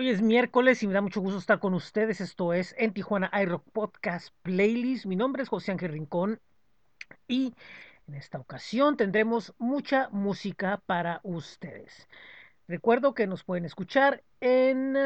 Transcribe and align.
Hoy 0.00 0.08
es 0.08 0.22
miércoles 0.22 0.82
y 0.82 0.86
me 0.86 0.94
da 0.94 1.02
mucho 1.02 1.20
gusto 1.20 1.38
estar 1.38 1.58
con 1.58 1.74
ustedes. 1.74 2.22
Esto 2.22 2.54
es 2.54 2.74
en 2.78 2.94
Tijuana 2.94 3.30
iRock 3.42 3.62
Podcast 3.70 4.34
Playlist. 4.40 5.04
Mi 5.04 5.14
nombre 5.14 5.42
es 5.42 5.50
José 5.50 5.72
Ángel 5.72 5.92
Rincón 5.92 6.40
y 7.28 7.52
en 8.08 8.14
esta 8.14 8.38
ocasión 8.38 8.96
tendremos 8.96 9.52
mucha 9.58 10.08
música 10.08 10.80
para 10.86 11.20
ustedes. 11.22 12.08
Recuerdo 12.66 13.12
que 13.12 13.26
nos 13.26 13.44
pueden 13.44 13.66
escuchar 13.66 14.22
en 14.40 14.96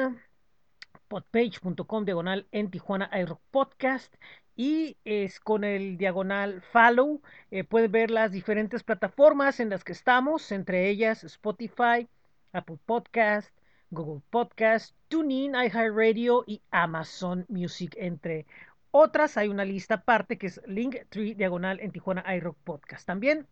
podpage.com 1.09 2.05
diagonal 2.05 2.47
en 2.53 2.71
Tijuana 2.71 3.11
iRock 3.21 3.41
Podcast 3.51 4.15
y 4.55 4.97
es 5.05 5.41
con 5.41 5.65
el 5.65 5.97
diagonal 5.97 6.63
follow. 6.71 7.21
Eh, 7.51 7.65
pueden 7.65 7.91
ver 7.91 8.13
las 8.13 8.31
diferentes 8.31 8.85
plataformas 8.85 9.59
en 9.59 9.71
las 9.71 9.83
que 9.83 9.91
estamos, 9.91 10.53
entre 10.53 10.89
ellas 10.89 11.25
Spotify, 11.25 12.09
Apple 12.53 12.79
Podcast, 12.87 13.53
Google 13.91 14.23
Podcast, 14.31 14.95
TuneIn, 15.09 15.55
iHeartRadio 15.55 16.45
y 16.47 16.63
Amazon 16.71 17.45
Music, 17.49 17.95
entre 17.99 18.47
otras. 18.91 19.37
Hay 19.37 19.49
una 19.49 19.65
lista 19.65 19.95
aparte 19.95 20.39
que 20.39 20.47
es 20.49 20.61
Linktree 20.67 21.35
Diagonal 21.35 21.81
en 21.81 21.91
Tijuana 21.93 22.25
iRock 22.37 22.57
Podcast. 22.65 23.07
También 23.07 23.47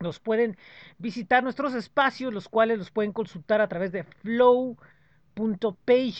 nos 0.00 0.20
pueden 0.20 0.56
visitar 0.98 1.42
nuestros 1.42 1.74
espacios, 1.74 2.32
los 2.32 2.48
cuales 2.48 2.78
los 2.78 2.90
pueden 2.90 3.12
consultar 3.12 3.60
a 3.60 3.68
través 3.68 3.92
de 3.92 4.04
flow.page 4.04 4.68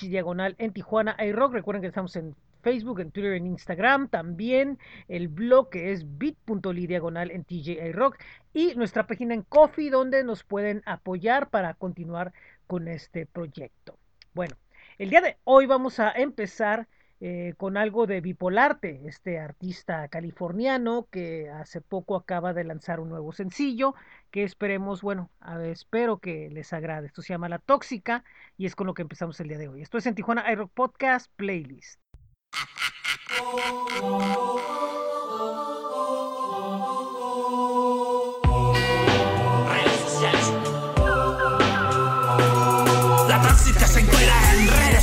diagonal 0.08 0.54
en 0.58 0.72
Tijuana 0.72 1.16
iRock. 1.18 1.52
Recuerden 1.52 1.82
que 1.82 1.88
estamos 1.88 2.16
en 2.16 2.34
Facebook, 2.62 3.00
en 3.00 3.12
Twitter, 3.12 3.34
en 3.34 3.46
Instagram, 3.46 4.08
también 4.08 4.78
el 5.06 5.28
blog 5.28 5.70
que 5.70 5.92
es 5.92 6.18
bit.ly 6.18 6.86
diagonal 6.86 7.30
en 7.30 7.44
TJI 7.44 7.92
Rock 7.92 8.18
y 8.52 8.74
nuestra 8.74 9.06
página 9.06 9.34
en 9.34 9.42
Coffee 9.42 9.90
donde 9.90 10.24
nos 10.24 10.44
pueden 10.44 10.82
apoyar 10.84 11.50
para 11.50 11.74
continuar 11.74 12.32
con 12.68 12.86
este 12.86 13.26
proyecto. 13.26 13.98
Bueno, 14.34 14.54
el 14.98 15.10
día 15.10 15.20
de 15.20 15.38
hoy 15.42 15.66
vamos 15.66 15.98
a 15.98 16.12
empezar 16.12 16.86
eh, 17.20 17.54
con 17.56 17.76
algo 17.76 18.06
de 18.06 18.20
Bipolarte, 18.20 19.00
este 19.08 19.40
artista 19.40 20.06
californiano 20.06 21.08
que 21.10 21.50
hace 21.50 21.80
poco 21.80 22.14
acaba 22.14 22.52
de 22.52 22.62
lanzar 22.62 23.00
un 23.00 23.08
nuevo 23.08 23.32
sencillo 23.32 23.96
que 24.30 24.44
esperemos, 24.44 25.02
bueno, 25.02 25.28
espero 25.64 26.18
que 26.18 26.48
les 26.50 26.72
agrade. 26.72 27.08
Esto 27.08 27.22
se 27.22 27.32
llama 27.32 27.48
La 27.48 27.58
Tóxica 27.58 28.22
y 28.56 28.66
es 28.66 28.76
con 28.76 28.86
lo 28.86 28.94
que 28.94 29.02
empezamos 29.02 29.40
el 29.40 29.48
día 29.48 29.58
de 29.58 29.66
hoy. 29.66 29.82
Esto 29.82 29.98
es 29.98 30.06
en 30.06 30.14
Tijuana 30.14 30.48
iRock 30.52 30.70
Podcast 30.72 31.32
Playlist. 31.34 31.98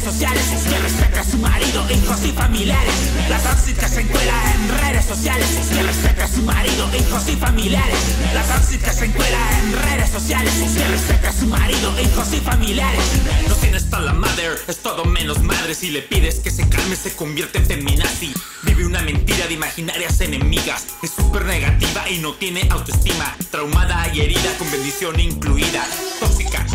Sociales 0.06 0.46
que 0.70 0.78
respeta 0.78 1.22
a 1.22 1.24
su 1.24 1.38
marido, 1.40 1.84
hijos 1.90 2.24
y 2.24 2.32
familiares. 2.32 2.94
La 3.28 3.40
tóxica 3.40 3.88
se 3.88 4.02
encuera 4.02 4.34
en 4.54 4.78
redes 4.78 5.04
sociales 5.04 5.48
que 5.68 5.82
respeta 5.82 6.26
a 6.26 6.28
su 6.28 6.44
marido, 6.44 6.88
hijos 6.96 7.28
y 7.28 7.36
familiares. 7.36 7.98
La 8.32 8.44
tóxica 8.44 8.94
se 8.94 9.06
encuera 9.06 9.40
en 9.60 9.74
redes 9.74 10.12
sociales 10.12 10.54
que 10.78 10.88
respeta 10.88 11.30
a 11.30 11.34
su 11.34 11.48
marido, 11.48 12.00
hijos 12.00 12.34
y 12.34 12.40
familiares. 12.40 13.04
No 13.50 13.56
tienes 13.56 13.90
toda 13.90 14.04
la 14.04 14.14
madre, 14.14 14.50
es 14.68 14.78
todo 14.78 15.06
menos 15.06 15.42
madre. 15.42 15.74
Si 15.74 15.90
le 15.90 16.04
pides 16.04 16.36
que 16.36 16.52
se 16.52 16.70
calme, 16.70 16.96
se 16.96 17.16
convierte 17.16 17.58
en 17.58 17.66
feminazi. 17.66 18.32
Vive 18.62 18.86
una 18.86 19.02
mentira 19.02 19.48
de 19.48 19.56
imaginarias 19.56 20.22
enemigas. 20.22 20.86
Es 21.02 21.14
súper 21.18 21.46
negativa 21.46 22.08
y 22.12 22.20
no 22.20 22.34
tiene 22.36 22.68
autoestima. 22.70 23.36
Traumada 23.50 24.08
y 24.14 24.22
herida 24.22 24.56
con 24.60 24.70
bendición 24.70 25.20
incluida. 25.20 25.84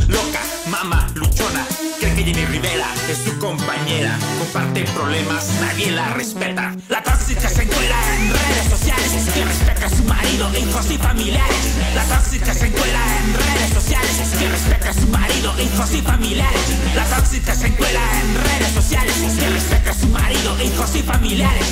Loca, 0.08 0.40
mama, 0.68 1.08
luchona 1.14 1.66
Cree 2.00 2.14
que 2.14 2.24
Jenny 2.24 2.46
Rivera 2.46 2.86
es 3.10 3.18
su 3.18 3.38
compañera. 3.38 4.18
Comparte 4.38 4.84
problemas, 4.94 5.50
nadie 5.60 5.90
la 5.90 6.08
respeta. 6.14 6.74
La 6.88 7.02
tóxica 7.02 7.46
se 7.46 7.62
encuentra 7.62 8.16
en 8.16 8.32
redes 8.32 8.70
sociales. 8.70 9.28
Que 9.34 9.44
respeta 9.44 9.84
a 9.84 9.90
su 9.90 10.04
marido, 10.04 10.48
hijos 10.56 10.90
y 10.90 10.96
familiares. 10.96 11.76
La 11.94 12.04
tóxica 12.04 12.54
se 12.54 12.66
encuentra 12.68 13.00
en 13.18 13.34
redes 13.34 13.74
sociales. 13.74 14.16
Que 14.38 14.48
respeta 14.48 14.88
a 14.88 14.94
su 14.94 15.06
marido, 15.08 15.52
hijos 15.60 15.92
y 15.92 16.00
familiares. 16.00 16.60
La 16.94 17.04
tóxica 17.04 17.54
se 17.54 17.66
encuentra 17.66 18.00
en 18.20 18.34
redes 18.34 18.72
sociales. 18.72 19.14
Que 19.38 19.50
respeta 19.50 19.90
a 19.90 19.94
su 19.94 20.06
marido, 20.06 20.56
hijos 20.64 20.96
y 20.96 21.02
familiares. 21.02 21.66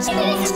Si 0.00 0.12
me 0.12 0.22
dejas 0.22 0.52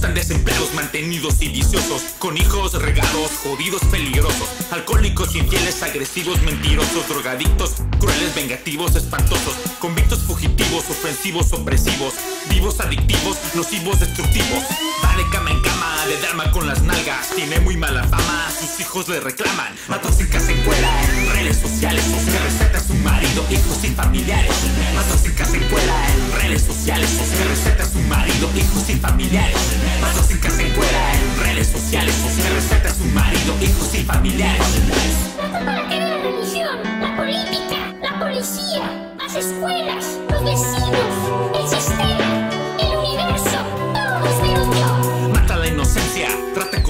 también 0.00 0.26
desempleados, 0.26 0.74
mantenidos 0.74 1.40
y 1.40 1.48
viciosos, 1.48 2.02
con 2.18 2.36
hijos 2.36 2.72
regados, 2.74 3.30
jodidos, 3.42 3.82
peligrosos, 3.90 4.48
alcohólicos, 4.70 5.34
infieles, 5.34 5.82
agresivos, 5.82 6.40
mentirosos, 6.42 7.08
drogadictos, 7.08 7.76
crueles, 7.98 8.34
vengativos, 8.34 8.94
espantosos, 8.96 9.54
convictos, 9.78 10.20
fugitivos, 10.22 10.84
ofensivos, 10.90 11.52
opresivos, 11.52 12.14
vivos, 12.50 12.80
adictivos, 12.80 13.36
nocivos, 13.54 14.00
destructivos. 14.00 14.64
Va 15.04 15.16
de 15.16 15.28
cama 15.30 15.50
en 15.50 15.60
cama, 15.62 15.77
de 16.08 16.16
drama 16.16 16.50
con 16.52 16.66
las 16.66 16.80
nalgas, 16.82 17.34
tiene 17.36 17.60
muy 17.60 17.76
mala 17.76 18.02
fama, 18.04 18.50
sus 18.58 18.80
hijos 18.80 19.08
le 19.08 19.20
reclaman. 19.20 19.74
La 19.88 20.00
tóxica 20.00 20.40
se 20.40 20.52
encuera 20.58 20.88
en 21.04 21.30
redes 21.32 21.58
sociales, 21.58 22.02
que 22.02 22.38
respeta 22.38 22.78
a 22.78 22.80
su 22.80 22.94
marido, 22.94 23.44
hijos 23.50 23.84
y 23.84 23.88
familiares. 23.88 24.50
La 24.94 25.02
tóxica 25.02 25.44
se 25.44 25.58
encuera 25.58 25.94
en 26.14 26.32
redes 26.40 26.62
sociales, 26.62 27.10
que 27.10 27.44
respeta 27.44 27.82
a 27.82 27.86
su 27.86 27.98
marido, 28.00 28.48
hijos 28.56 28.88
y 28.88 28.94
familiares. 28.94 29.56
La 30.00 30.10
tóxica 30.12 30.50
se 30.50 30.68
encuera 30.68 31.14
en 31.14 31.40
redes 31.40 31.68
sociales, 31.68 32.14
que 32.42 32.48
respeta 32.54 32.88
a 32.88 32.94
su 32.94 33.04
marido, 33.04 33.54
hijos 33.60 33.94
y 33.94 34.04
familiares. 34.04 34.66
para 35.36 35.88
que 35.88 35.98
la 35.98 36.16
religión, 36.22 36.78
la 37.02 37.16
política, 37.16 37.94
la 38.00 38.18
policía, 38.18 39.14
las 39.18 39.34
escuelas, 39.34 40.06
los 40.30 40.42
vecinos, 40.42 41.12
el 41.54 41.68
sistema, 41.68 42.37
con 46.82 46.87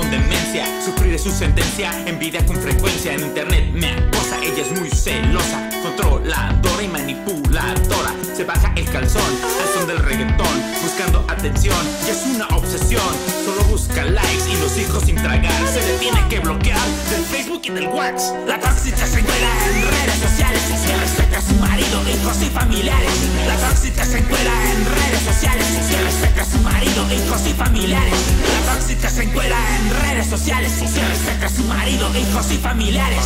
demencia, 0.48 0.82
sufriré 0.84 1.18
su 1.18 1.30
sentencia, 1.30 1.90
envidia 2.06 2.44
con 2.46 2.56
frecuencia 2.56 3.12
en 3.12 3.20
internet 3.20 3.70
me 3.72 3.90
acosa, 3.90 4.38
ella 4.42 4.62
es 4.62 4.78
muy 4.78 4.90
celosa, 4.90 5.68
controladora 5.82 6.82
y 6.82 6.88
manipuladora, 6.88 8.12
se 8.34 8.44
baja 8.44 8.72
el 8.76 8.84
calzón 8.90 9.22
al 9.22 9.74
son 9.74 9.86
del 9.86 9.98
reggaetón, 9.98 10.62
buscando 10.82 11.24
atención, 11.28 11.76
y 12.06 12.10
es 12.10 12.24
una 12.34 12.46
obsesión, 12.48 13.02
solo 13.44 13.62
busca 13.64 14.04
likes 14.04 14.48
y 14.50 14.56
los 14.60 14.76
hijos 14.78 15.04
sin 15.04 15.16
tragar, 15.16 15.52
se 15.72 15.80
le 15.80 15.98
tiene 15.98 16.20
que 16.28 16.40
bloquear 16.40 16.86
del 17.10 17.22
Facebook 17.24 17.62
y 17.64 17.70
del 17.70 17.88
WhatsApp. 17.88 18.48
La 18.48 18.58
tóxica 18.60 19.06
se 19.06 19.20
encuentra 19.20 19.48
en 19.66 19.82
redes 19.82 20.18
sociales, 20.22 20.62
que 20.86 20.96
respeta 20.96 21.38
a 21.38 21.42
su 21.42 21.54
marido, 21.56 22.02
hijos 22.08 22.42
y 22.42 22.50
familiares. 22.50 23.12
La 23.46 23.56
tóxica 23.56 24.04
se 24.04 24.18
encuentra 24.18 24.52
en 24.72 24.84
redes 24.84 25.22
sociales, 25.22 25.66
que 25.88 26.02
respeta 26.02 26.42
a 26.42 26.46
su 26.46 26.58
marido, 26.58 27.06
hijos 27.12 27.46
y 27.46 27.52
familiares. 27.52 28.18
La 28.54 28.72
tóxica 28.72 29.10
se 29.10 29.22
encuentra 29.24 29.58
en 29.76 29.90
redes 29.90 30.26
sociales, 30.26 30.37
que 30.44 30.54
respeta 30.54 31.46
a 31.46 31.48
su 31.48 31.64
marido, 31.64 32.08
hijos 32.16 32.50
y 32.52 32.58
familiares. 32.58 33.18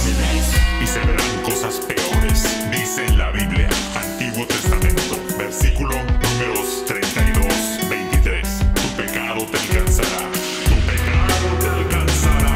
Y 0.82 0.86
se 0.86 0.98
verán 1.00 1.42
cosas 1.44 1.74
peores, 1.80 2.46
dice 2.70 3.08
la 3.16 3.30
Biblia, 3.30 3.68
Antiguo 3.94 4.46
Testamento, 4.46 5.20
versículo 5.36 5.90
números 5.92 6.84
32, 6.86 7.88
23. 7.90 8.48
Tu 8.74 8.88
pecado 8.96 9.44
te 9.46 9.58
alcanzará. 9.58 10.30
Tu 10.64 10.74
pecado 10.88 11.48
te 11.60 11.68
alcanzará. 11.68 12.54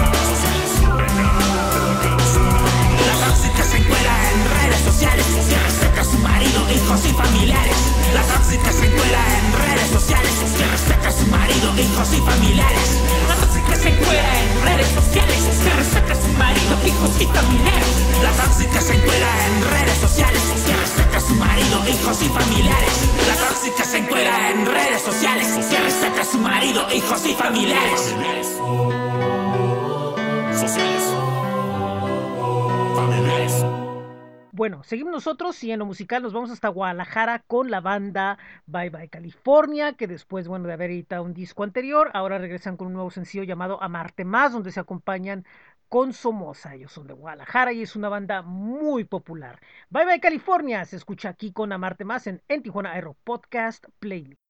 Tu 0.78 0.94
pecado 0.94 1.58
te 1.60 1.78
alcanzará. 1.90 2.60
La 3.08 3.16
tóxica 3.28 3.64
se 3.64 3.78
encuentra 3.78 4.14
en 4.32 4.38
redes 4.62 4.82
sociales, 4.82 5.26
que 5.26 5.58
respeta 5.58 6.02
a 6.02 6.04
su 6.06 6.18
marido, 6.20 6.60
hijos 6.72 7.06
y 7.06 7.14
familiares. 7.14 7.78
La 8.14 8.22
tóxica 8.22 8.72
se 8.72 8.86
encuentra 8.86 9.20
en 9.40 9.55
sociales, 9.96 10.34
que 10.58 10.66
respeta 10.66 11.08
a 11.08 11.12
su 11.12 11.26
marido, 11.28 11.68
hijos 11.80 12.10
y 12.12 12.20
familiares. 12.20 13.00
La 13.30 13.36
tóxica 13.36 13.76
se 13.78 13.90
encuentra 13.90 14.28
en 14.42 14.62
redes 14.68 14.88
sociales, 14.92 15.40
que 15.64 15.70
respeta 15.74 16.12
a 16.12 16.22
su 16.22 16.28
marido, 16.36 16.74
hijos 16.86 17.12
y 17.22 17.26
familiares. 17.26 17.94
La 18.22 18.32
tóxica 18.44 18.82
se 18.82 18.94
encuentra 18.96 19.32
en 19.48 19.56
redes 19.72 19.98
sociales, 20.00 20.42
que 20.66 20.76
respeta 20.76 21.18
a 21.18 21.22
su 21.22 21.36
marido, 21.36 21.76
hijos 21.88 22.22
y 22.22 22.28
familiares. 22.28 22.96
La 23.28 23.36
tóxica 23.48 23.84
se 23.86 23.98
encuentra 24.00 24.52
en 24.52 24.66
redes 24.66 25.02
sociales, 25.02 25.48
que 25.70 25.80
respeta 25.80 26.22
a 26.22 26.26
su 26.26 26.38
marido, 26.40 26.88
hijos 26.92 27.26
y 27.26 27.34
familiares. 27.34 28.14
Bueno, 34.56 34.84
seguimos 34.86 35.12
nosotros 35.12 35.62
y 35.66 35.74
en 35.74 35.80
lo 35.80 35.86
musical 35.86 36.24
nos 36.24 36.32
vamos 36.32 36.50
hasta 36.50 36.70
Guadalajara 36.70 37.40
con 37.40 37.70
la 37.70 37.82
banda 37.82 38.38
Bye 38.68 38.90
Bye 38.90 39.10
California, 39.10 39.98
que 39.98 40.08
después, 40.08 40.48
bueno, 40.48 40.66
de 40.66 40.74
haber 40.74 40.92
editado 40.92 41.24
un 41.24 41.34
disco 41.34 41.64
anterior, 41.64 42.10
ahora 42.14 42.38
regresan 42.38 42.78
con 42.78 42.88
un 42.88 42.94
nuevo 42.94 43.12
sencillo 43.12 43.44
llamado 43.44 43.84
Amarte 43.84 44.24
Más, 44.24 44.54
donde 44.54 44.72
se 44.72 44.80
acompañan 44.80 45.46
con 45.90 46.14
Somoza. 46.14 46.74
Ellos 46.74 46.94
son 46.94 47.08
de 47.08 47.14
Guadalajara 47.14 47.74
y 47.74 47.82
es 47.82 47.98
una 47.98 48.08
banda 48.08 48.44
muy 48.44 49.04
popular. 49.04 49.60
Bye 49.90 50.06
Bye 50.06 50.22
California 50.22 50.86
se 50.86 50.96
escucha 50.96 51.28
aquí 51.28 51.52
con 51.52 51.74
Amarte 51.74 52.06
Más 52.06 52.26
en, 52.26 52.42
en 52.48 52.64
Tijuana 52.64 52.94
Aero 52.94 53.18
Podcast 53.26 53.84
Playlist. 54.00 54.45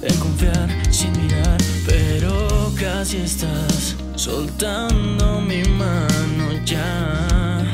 En 0.00 0.16
confiar 0.20 0.68
sin 0.90 1.10
mirar, 1.20 1.58
pero 1.84 2.72
casi 2.78 3.16
estás 3.16 3.96
soltando 4.14 5.40
mi 5.40 5.64
mano 5.64 6.52
ya. 6.64 7.64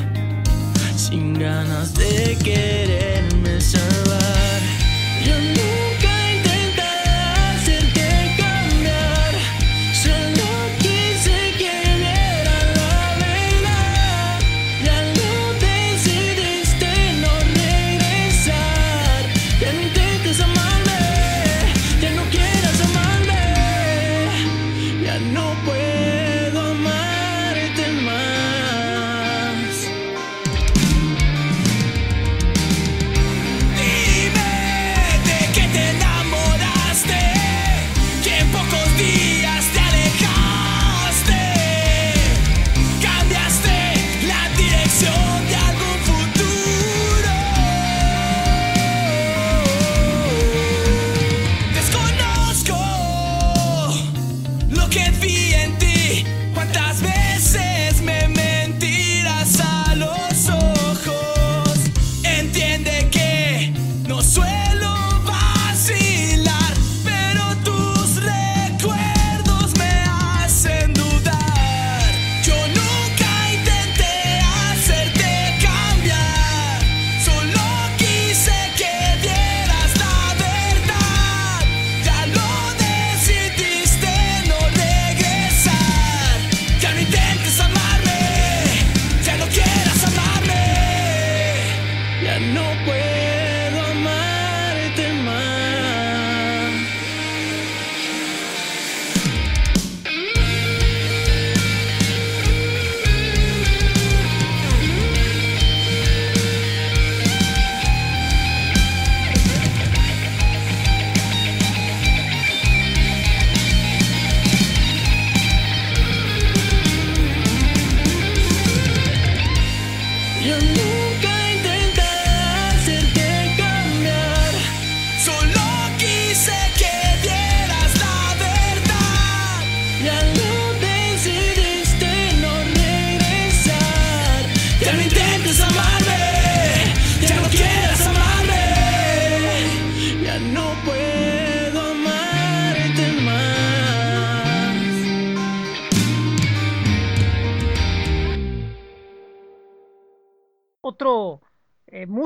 Sin 0.97 1.35
ganas 1.35 1.93
de 1.93 2.39
quererme 2.43 3.34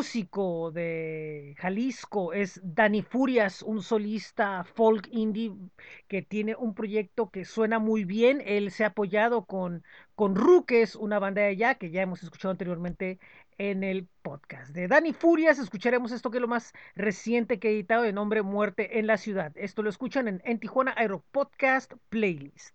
músico 0.09 0.71
de 0.71 1.55
Jalisco 1.59 2.33
es 2.33 2.63
Dani 2.65 3.03
Furias, 3.03 3.61
un 3.61 3.83
solista 3.83 4.65
folk 4.65 5.07
indie 5.13 5.53
que 6.09 6.23
tiene 6.23 6.57
un 6.57 6.73
proyecto 6.73 7.29
que 7.29 7.45
suena 7.45 7.79
muy 7.79 8.05
bien. 8.05 8.43
Él 8.47 8.71
se 8.71 8.85
ha 8.85 8.87
apoyado 8.87 9.45
con, 9.45 9.85
con 10.15 10.35
Ruques, 10.35 10.97
una 10.97 11.19
banda 11.19 11.43
de 11.43 11.49
allá 11.49 11.75
que 11.75 11.91
ya 11.91 12.01
hemos 12.01 12.23
escuchado 12.23 12.53
anteriormente 12.53 13.19
en 13.59 13.85
el 13.85 14.09
podcast. 14.23 14.71
De 14.71 14.89
Dani 14.89 15.13
Furias 15.13 15.59
escucharemos 15.59 16.11
esto 16.11 16.31
que 16.31 16.39
es 16.39 16.43
lo 16.43 16.49
más 16.49 16.73
reciente 16.95 17.59
que 17.59 17.69
he 17.69 17.73
editado 17.73 18.03
de 18.03 18.15
nombre 18.15 18.41
Muerte 18.41 18.99
en 18.99 19.07
la 19.07 19.19
Ciudad. 19.19 19.53
Esto 19.57 19.83
lo 19.83 19.91
escuchan 19.91 20.27
en, 20.27 20.41
en 20.47 20.59
Tijuana 20.59 20.95
Aero 20.97 21.23
Podcast 21.33 21.93
Playlist. 22.09 22.75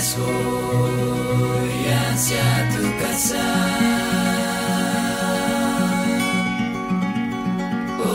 Voy 0.00 1.72
hacia 1.92 2.46
tu 2.74 2.82
casa. 3.02 3.44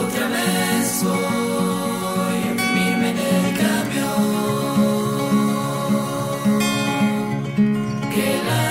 Otra 0.00 0.26
vez 0.36 0.86
voy 1.04 2.38
a 2.42 2.54
dormirme 2.60 3.08
en 3.10 3.18
el 3.18 3.46
camión. 3.62 4.26
Qué 8.12 8.28
largo 8.48 8.65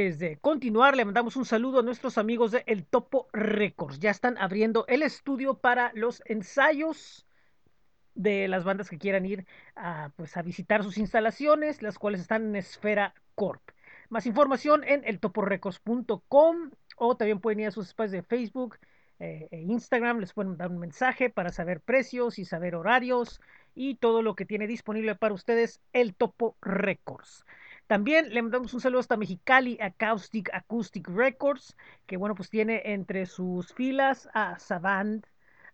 De 0.00 0.38
continuar, 0.40 0.96
le 0.96 1.04
mandamos 1.04 1.36
un 1.36 1.44
saludo 1.44 1.80
a 1.80 1.82
nuestros 1.82 2.16
amigos 2.16 2.52
de 2.52 2.64
El 2.66 2.86
Topo 2.86 3.28
Records. 3.34 3.98
Ya 4.00 4.10
están 4.10 4.38
abriendo 4.38 4.86
el 4.88 5.02
estudio 5.02 5.58
para 5.58 5.92
los 5.94 6.22
ensayos 6.24 7.26
de 8.14 8.48
las 8.48 8.64
bandas 8.64 8.88
que 8.88 8.96
quieran 8.96 9.26
ir 9.26 9.46
a, 9.76 10.10
pues, 10.16 10.38
a 10.38 10.42
visitar 10.42 10.82
sus 10.82 10.96
instalaciones, 10.96 11.82
las 11.82 11.98
cuales 11.98 12.22
están 12.22 12.46
en 12.46 12.56
Esfera 12.56 13.14
Corp. 13.34 13.60
Más 14.08 14.24
información 14.24 14.84
en 14.84 15.04
eltoporecords.com 15.04 16.70
o 16.96 17.16
también 17.18 17.40
pueden 17.40 17.60
ir 17.60 17.66
a 17.66 17.70
sus 17.70 17.88
espacios 17.88 18.12
de 18.12 18.22
Facebook 18.22 18.78
eh, 19.18 19.48
e 19.50 19.60
Instagram, 19.60 20.20
les 20.20 20.32
pueden 20.32 20.56
dar 20.56 20.70
un 20.70 20.78
mensaje 20.78 21.28
para 21.28 21.52
saber 21.52 21.82
precios 21.82 22.38
y 22.38 22.46
saber 22.46 22.74
horarios 22.74 23.38
y 23.74 23.96
todo 23.96 24.22
lo 24.22 24.34
que 24.34 24.46
tiene 24.46 24.66
disponible 24.66 25.14
para 25.14 25.34
ustedes 25.34 25.82
el 25.92 26.14
Topo 26.14 26.56
Records. 26.62 27.44
También 27.90 28.32
le 28.32 28.40
mandamos 28.40 28.72
un 28.72 28.80
saludo 28.80 29.00
hasta 29.00 29.16
Mexicali 29.16 29.76
Acoustic 29.80 30.48
Acoustic 30.52 31.08
Records, 31.08 31.76
que 32.06 32.16
bueno, 32.16 32.36
pues 32.36 32.48
tiene 32.48 32.82
entre 32.84 33.26
sus 33.26 33.74
filas 33.74 34.28
a 34.32 34.60
Savant, 34.60 35.26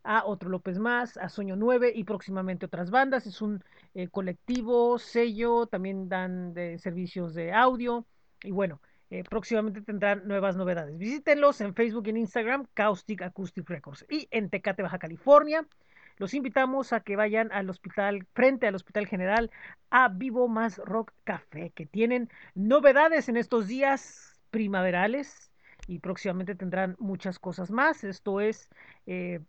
a 0.03 0.25
Otro 0.25 0.49
López 0.49 0.79
Más, 0.79 1.19
a 1.19 1.29
Sueño 1.29 1.57
9 1.57 1.93
y 1.95 2.05
próximamente 2.05 2.65
otras 2.65 2.91
bandas. 2.91 3.27
Es 3.27 3.43
un 3.43 3.63
eh, 3.93 4.09
colectivo, 4.09 4.99
sello, 4.99 5.67
también 5.67 6.09
dan 6.09 6.55
de 6.55 6.79
servicios 6.79 7.35
de 7.35 7.53
audio 7.53 8.07
y 8.43 8.51
bueno, 8.51 8.81
eh, 9.11 9.23
próximamente 9.23 9.83
tendrán 9.83 10.27
nuevas 10.27 10.57
novedades. 10.57 10.97
Visítenlos 10.97 11.61
en 11.61 11.75
Facebook 11.75 12.07
y 12.07 12.11
en 12.11 12.17
Instagram, 12.17 12.67
Caustic 12.73 13.21
Acoustic 13.21 13.69
Records 13.69 14.07
y 14.09 14.27
en 14.31 14.49
Tecate, 14.49 14.83
Baja 14.83 14.99
California. 14.99 15.67
Los 16.19 16.35
invitamos 16.35 16.93
a 16.93 17.01
que 17.01 17.17
vayan 17.17 17.53
al 17.53 17.69
hospital, 17.69 18.27
frente 18.33 18.67
al 18.67 18.75
Hospital 18.75 19.07
General, 19.07 19.51
a 19.91 20.09
Vivo 20.09 20.49
Más 20.49 20.79
Rock 20.79 21.13
Café, 21.25 21.71
que 21.75 21.87
tienen 21.87 22.31
novedades 22.55 23.29
en 23.29 23.37
estos 23.37 23.67
días 23.67 24.35
primaverales 24.51 25.51
y 25.87 25.99
próximamente 25.99 26.55
tendrán 26.55 26.97
muchas 26.99 27.39
cosas 27.39 27.71
más. 27.71 28.03
Esto 28.03 28.41
es 28.41 28.71
eh, 29.07 29.41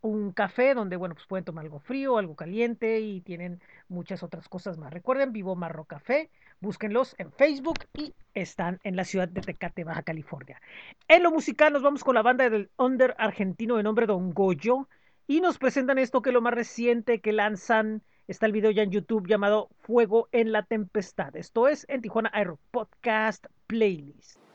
un 0.00 0.32
café 0.32 0.74
donde, 0.74 0.96
bueno, 0.96 1.14
pues 1.14 1.26
pueden 1.26 1.44
tomar 1.44 1.64
algo 1.64 1.78
frío, 1.78 2.18
algo 2.18 2.34
caliente 2.34 3.00
y 3.00 3.20
tienen 3.20 3.60
muchas 3.88 4.22
otras 4.22 4.48
cosas 4.48 4.76
más. 4.76 4.92
Recuerden, 4.92 5.32
Vivo 5.32 5.54
Más 5.54 5.70
Rock 5.70 5.88
Café, 5.88 6.30
búsquenlos 6.60 7.14
en 7.18 7.32
Facebook 7.32 7.78
y 7.94 8.14
están 8.34 8.80
en 8.82 8.96
la 8.96 9.04
ciudad 9.04 9.28
de 9.28 9.40
Tecate, 9.40 9.84
Baja 9.84 10.02
California. 10.02 10.60
En 11.06 11.22
lo 11.22 11.30
musical 11.30 11.72
nos 11.72 11.82
vamos 11.82 12.02
con 12.02 12.14
la 12.14 12.22
banda 12.22 12.48
del 12.50 12.70
under 12.76 13.14
argentino 13.18 13.76
de 13.76 13.82
nombre 13.82 14.06
Don 14.06 14.32
Goyo 14.32 14.88
y 15.28 15.42
nos 15.42 15.58
presentan 15.58 15.98
esto 15.98 16.22
que 16.22 16.30
es 16.30 16.34
lo 16.34 16.40
más 16.40 16.54
reciente 16.54 17.20
que 17.20 17.32
lanzan. 17.32 18.02
Está 18.26 18.46
el 18.46 18.52
video 18.52 18.70
ya 18.70 18.82
en 18.82 18.90
YouTube 18.90 19.28
llamado 19.28 19.68
Fuego 19.82 20.28
en 20.32 20.52
la 20.52 20.62
Tempestad. 20.62 21.36
Esto 21.36 21.68
es 21.68 21.84
en 21.90 22.00
Tijuana 22.00 22.30
Aero 22.32 22.58
Podcast 22.70 23.44
Playlist. 23.66 24.47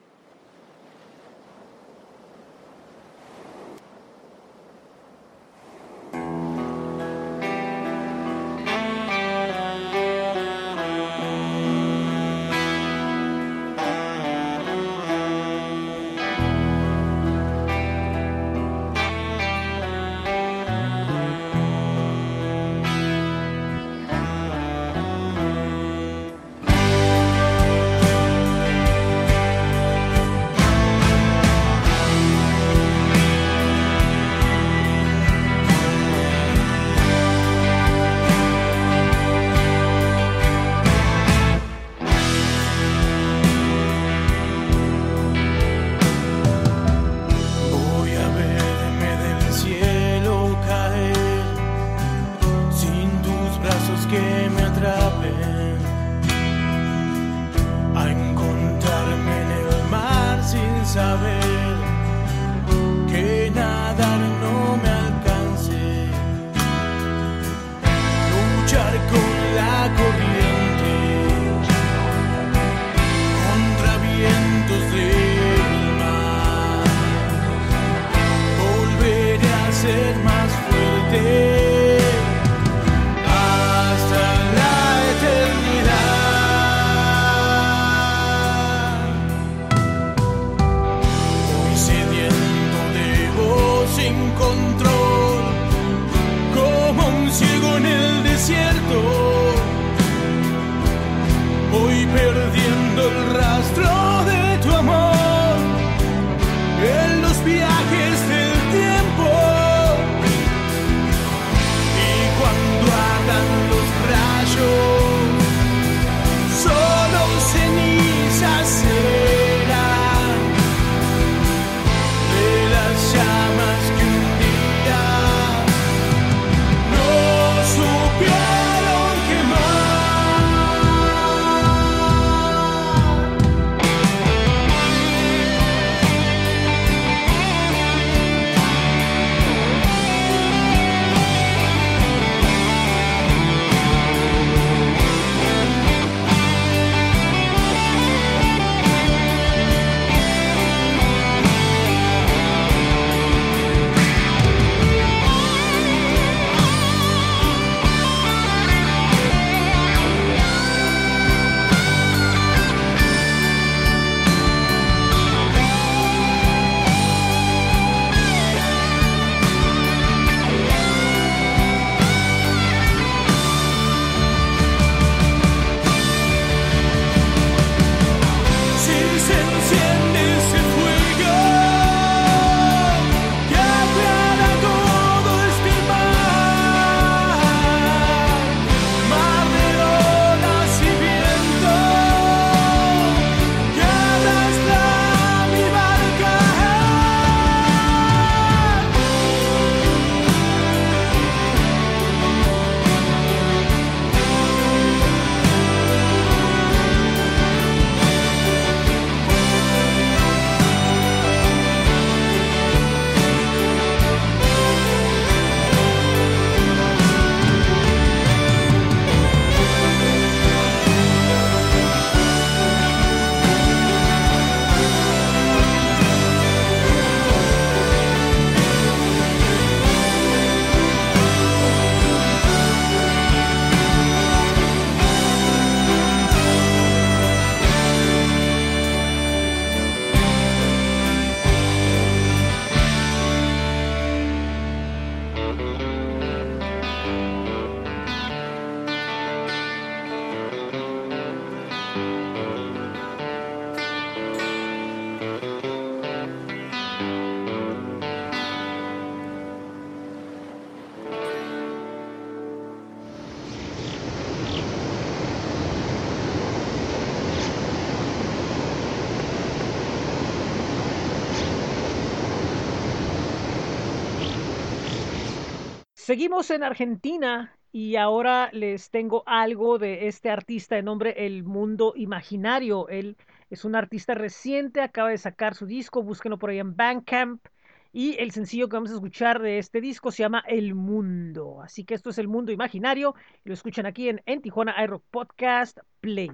Seguimos 276.13 276.51
en 276.51 276.61
Argentina 276.61 277.57
y 277.71 277.95
ahora 277.95 278.51
les 278.53 278.91
tengo 278.91 279.23
algo 279.25 279.79
de 279.79 280.07
este 280.07 280.29
artista 280.29 280.75
de 280.75 280.83
nombre 280.83 281.25
El 281.25 281.43
Mundo 281.43 281.93
Imaginario. 281.95 282.87
Él 282.87 283.17
es 283.49 283.65
un 283.65 283.75
artista 283.75 284.13
reciente, 284.13 284.81
acaba 284.81 285.09
de 285.09 285.17
sacar 285.17 285.55
su 285.55 285.65
disco, 285.65 286.03
búsquenlo 286.03 286.37
por 286.37 286.51
ahí 286.51 286.59
en 286.59 286.75
Bandcamp. 286.75 287.43
Y 287.91 288.15
el 288.19 288.29
sencillo 288.29 288.69
que 288.69 288.75
vamos 288.75 288.91
a 288.91 288.93
escuchar 288.93 289.41
de 289.41 289.57
este 289.57 289.81
disco 289.81 290.11
se 290.11 290.21
llama 290.21 290.43
El 290.47 290.75
Mundo. 290.75 291.63
Así 291.63 291.83
que 291.83 291.95
esto 291.95 292.11
es 292.11 292.19
El 292.19 292.27
Mundo 292.27 292.51
Imaginario 292.51 293.15
lo 293.43 293.55
escuchan 293.55 293.87
aquí 293.87 294.09
en, 294.09 294.21
en 294.27 294.43
Tijuana 294.43 294.75
iRock 294.83 295.03
Podcast 295.09 295.79
Play. 295.99 296.29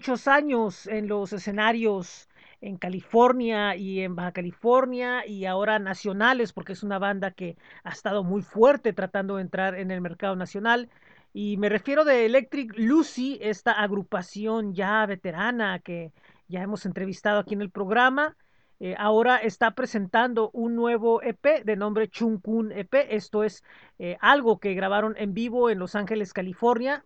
Muchos 0.00 0.28
años 0.28 0.86
en 0.86 1.08
los 1.08 1.30
escenarios 1.34 2.26
en 2.62 2.78
California 2.78 3.76
y 3.76 4.00
en 4.00 4.16
Baja 4.16 4.32
California 4.32 5.26
y 5.26 5.44
ahora 5.44 5.78
nacionales, 5.78 6.54
porque 6.54 6.72
es 6.72 6.82
una 6.82 6.98
banda 6.98 7.32
que 7.32 7.58
ha 7.84 7.90
estado 7.90 8.24
muy 8.24 8.40
fuerte 8.40 8.94
tratando 8.94 9.36
de 9.36 9.42
entrar 9.42 9.74
en 9.74 9.90
el 9.90 10.00
mercado 10.00 10.36
nacional. 10.36 10.88
Y 11.34 11.58
me 11.58 11.68
refiero 11.68 12.06
de 12.06 12.24
Electric 12.24 12.72
Lucy, 12.78 13.38
esta 13.42 13.72
agrupación 13.72 14.72
ya 14.72 15.04
veterana 15.04 15.80
que 15.80 16.12
ya 16.48 16.62
hemos 16.62 16.86
entrevistado 16.86 17.38
aquí 17.38 17.52
en 17.52 17.60
el 17.60 17.70
programa. 17.70 18.38
Eh, 18.78 18.94
ahora 18.96 19.36
está 19.36 19.72
presentando 19.72 20.48
un 20.54 20.76
nuevo 20.76 21.20
EP 21.22 21.62
de 21.62 21.76
nombre 21.76 22.08
Chunkun 22.08 22.72
EP. 22.72 23.06
Esto 23.10 23.44
es 23.44 23.62
eh, 23.98 24.16
algo 24.22 24.60
que 24.60 24.72
grabaron 24.72 25.14
en 25.18 25.34
vivo 25.34 25.68
en 25.68 25.78
Los 25.78 25.94
Ángeles, 25.94 26.32
California. 26.32 27.04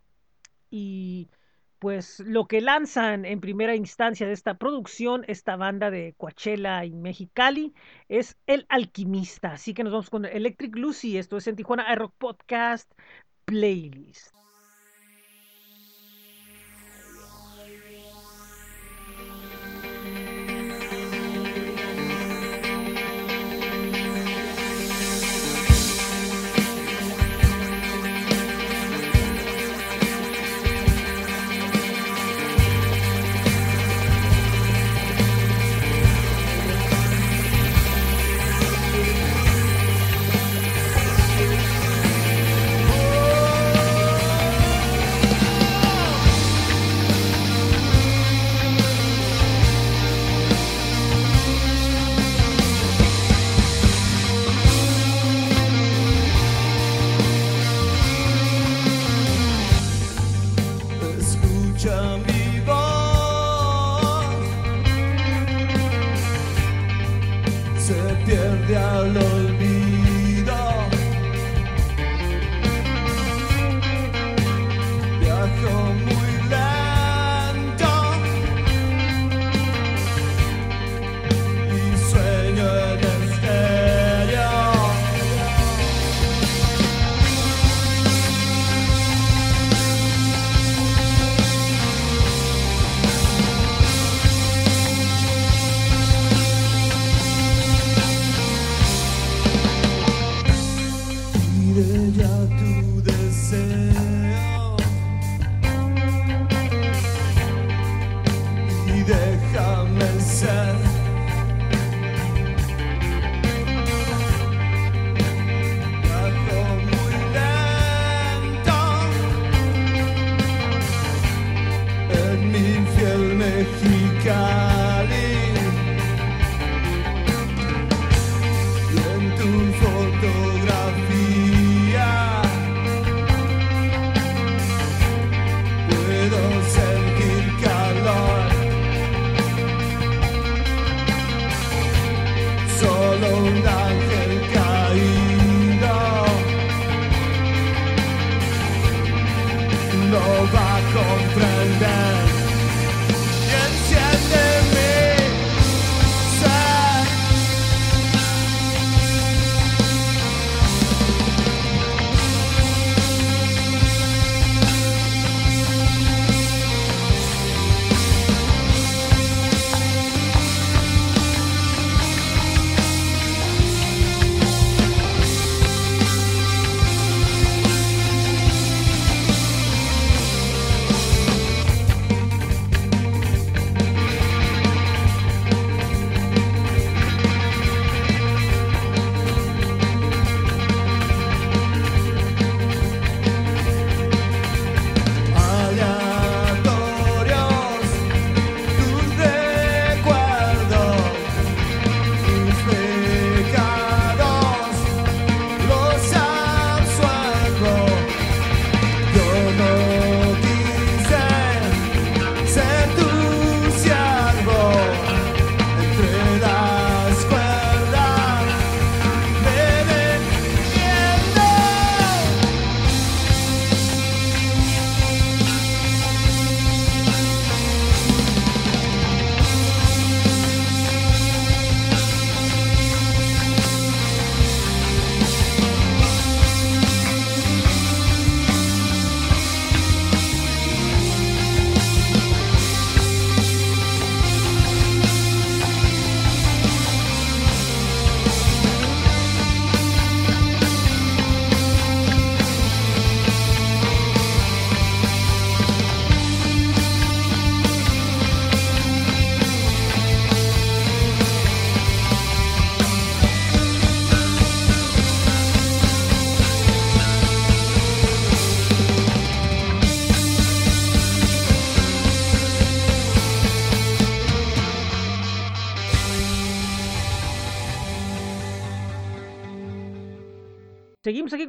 Y 0.71 1.29
pues 1.85 2.21
lo 2.21 2.47
que 2.47 2.63
lanzan 2.63 3.27
en 3.27 3.43
primera 3.43 3.77
instancia 3.77 4.27
de 4.27 4.33
esta 4.33 4.55
producción, 4.55 5.23
esta 5.29 5.57
banda 5.57 5.91
de 5.91 6.15
Coachella 6.17 6.83
y 6.87 6.95
Mexicali, 6.95 7.75
es 8.09 8.39
El 8.47 8.65
Alquimista. 8.71 9.53
Así 9.53 9.75
que 9.75 9.85
nos 9.85 9.93
vamos 9.93 10.09
con 10.09 10.25
Electric 10.25 10.75
Lucy. 10.77 11.19
Esto 11.19 11.37
es 11.37 11.47
en 11.47 11.57
Tijuana 11.57 11.93
iRock 11.93 12.15
Podcast 12.17 12.91
Playlist. 13.45 14.35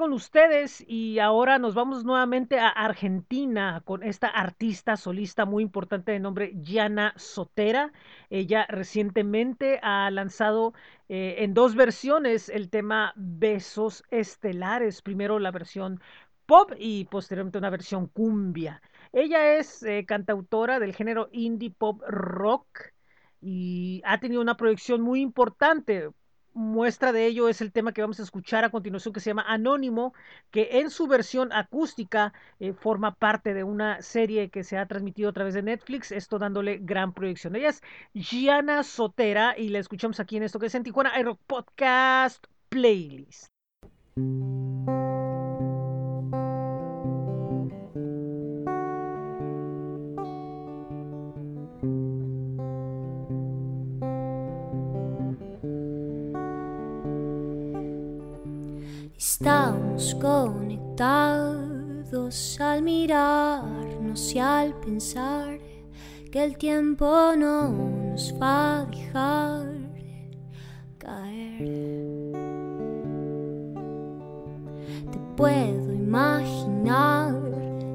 Con 0.05 0.13
ustedes 0.13 0.85
y 0.87 1.17
ahora 1.17 1.57
nos 1.57 1.73
vamos 1.73 2.05
nuevamente 2.05 2.59
a 2.59 2.67
Argentina 2.67 3.81
con 3.85 4.03
esta 4.03 4.27
artista 4.27 4.97
solista 4.97 5.45
muy 5.45 5.63
importante 5.63 6.11
de 6.11 6.19
nombre 6.19 6.53
Gianna 6.61 7.15
Sotera. 7.15 7.91
Ella 8.29 8.67
recientemente 8.69 9.79
ha 9.81 10.11
lanzado 10.11 10.75
eh, 11.09 11.37
en 11.39 11.55
dos 11.55 11.73
versiones 11.73 12.49
el 12.49 12.69
tema 12.69 13.13
Besos 13.15 14.03
Estelares. 14.11 15.01
Primero 15.01 15.39
la 15.39 15.49
versión 15.49 15.99
pop 16.45 16.73
y 16.77 17.05
posteriormente 17.05 17.57
una 17.57 17.71
versión 17.71 18.05
cumbia. 18.05 18.83
Ella 19.11 19.55
es 19.55 19.81
eh, 19.81 20.05
cantautora 20.05 20.77
del 20.77 20.93
género 20.93 21.29
indie 21.31 21.71
pop 21.71 21.99
rock 22.07 22.93
y 23.41 24.03
ha 24.05 24.19
tenido 24.19 24.39
una 24.39 24.55
proyección 24.55 25.01
muy 25.01 25.21
importante. 25.21 26.11
Muestra 26.55 27.11
de 27.11 27.25
ello 27.25 27.49
es 27.49 27.59
el 27.59 27.73
tema 27.73 27.91
que 27.91 27.99
vamos 27.99 28.21
a 28.21 28.23
escuchar 28.23 28.63
a 28.63 28.69
continuación 28.69 29.13
que 29.13 29.19
se 29.19 29.29
llama 29.29 29.43
Anónimo, 29.45 30.13
que 30.51 30.79
en 30.79 30.89
su 30.89 31.05
versión 31.05 31.51
acústica 31.51 32.31
eh, 32.61 32.71
forma 32.71 33.13
parte 33.13 33.53
de 33.53 33.65
una 33.65 34.01
serie 34.01 34.49
que 34.49 34.63
se 34.63 34.77
ha 34.77 34.85
transmitido 34.85 35.29
a 35.29 35.33
través 35.33 35.53
de 35.53 35.63
Netflix, 35.63 36.13
esto 36.13 36.39
dándole 36.39 36.79
gran 36.81 37.11
proyección. 37.11 37.57
Ella 37.57 37.71
es 37.71 37.83
Gianna 38.13 38.83
Sotera 38.83 39.57
y 39.57 39.67
la 39.67 39.79
escuchamos 39.79 40.21
aquí 40.21 40.37
en 40.37 40.43
esto 40.43 40.57
que 40.57 40.67
es 40.67 40.75
en 40.75 40.83
Tijuana 40.83 41.19
iRock 41.19 41.41
Podcast 41.45 42.45
Playlist. 42.69 43.47
Estamos 59.17 60.13
conectados 60.15 60.99
al 62.59 62.81
mirarnos 62.81 64.35
y 64.35 64.39
al 64.39 64.73
pensar 64.81 65.57
que 66.31 66.43
el 66.43 66.57
tiempo 66.57 67.33
no 67.37 67.69
nos 67.69 68.33
va 68.41 68.81
a 68.81 68.85
dejar 68.85 69.67
caer. 70.97 72.33
Te 75.11 75.17
puedo 75.37 75.93
imaginar 75.93 77.35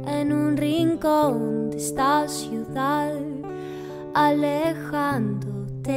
en 0.06 0.32
un 0.32 0.56
rincón 0.56 1.68
de 1.68 1.76
esta 1.76 2.26
ciudad, 2.28 3.20
alejándote 4.14 5.92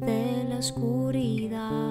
de 0.00 0.46
la 0.48 0.58
oscuridad. 0.58 1.83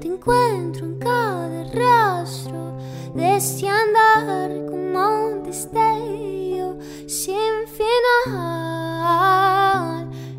Te 0.00 0.06
encuentro 0.08 0.86
en 0.86 0.98
cada 0.98 1.64
rastro 1.82 2.78
de 3.14 3.36
este 3.36 3.68
andar 3.68 4.50
como 4.70 5.26
un 5.26 5.42
destello 5.42 6.78
sin 7.06 7.58
final 7.78 8.30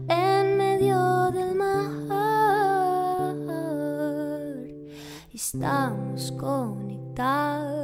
en 0.07 0.57
medio 0.57 1.29
del 1.31 1.53
mar. 1.53 1.69
estamos 5.33 6.31
conectados 6.31 7.78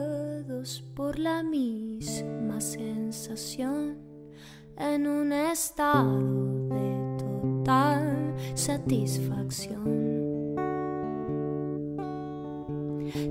por 0.95 1.19
la 1.19 1.43
misma 1.43 2.61
sensación 2.61 3.97
en 4.77 5.07
un 5.07 5.33
estado 5.33 6.21
de 6.69 7.17
total 7.17 8.33
satisfacción. 8.53 9.83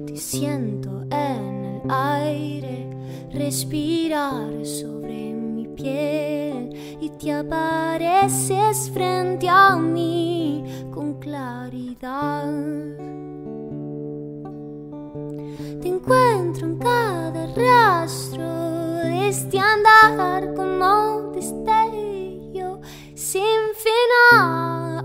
Te 0.07 0.16
siento 0.16 1.05
en 1.11 1.64
el 1.64 1.90
aire 1.90 2.90
respirar 3.33 4.66
sobre 4.66 5.33
mi 5.33 5.66
piel 5.68 6.70
y 7.00 7.09
te 7.18 7.33
apareces 7.33 8.90
frente 8.90 9.48
a 9.48 9.74
mí 9.77 10.62
con 10.92 11.18
claridad. 11.18 13.23
Encuentro 16.06 16.66
en 16.66 16.78
cada 16.80 17.46
rastro 17.56 18.44
de 18.44 19.28
este 19.28 19.58
andar 19.58 20.52
como 20.54 21.32
destello 21.32 22.78
sin 23.14 23.40
final 23.74 25.02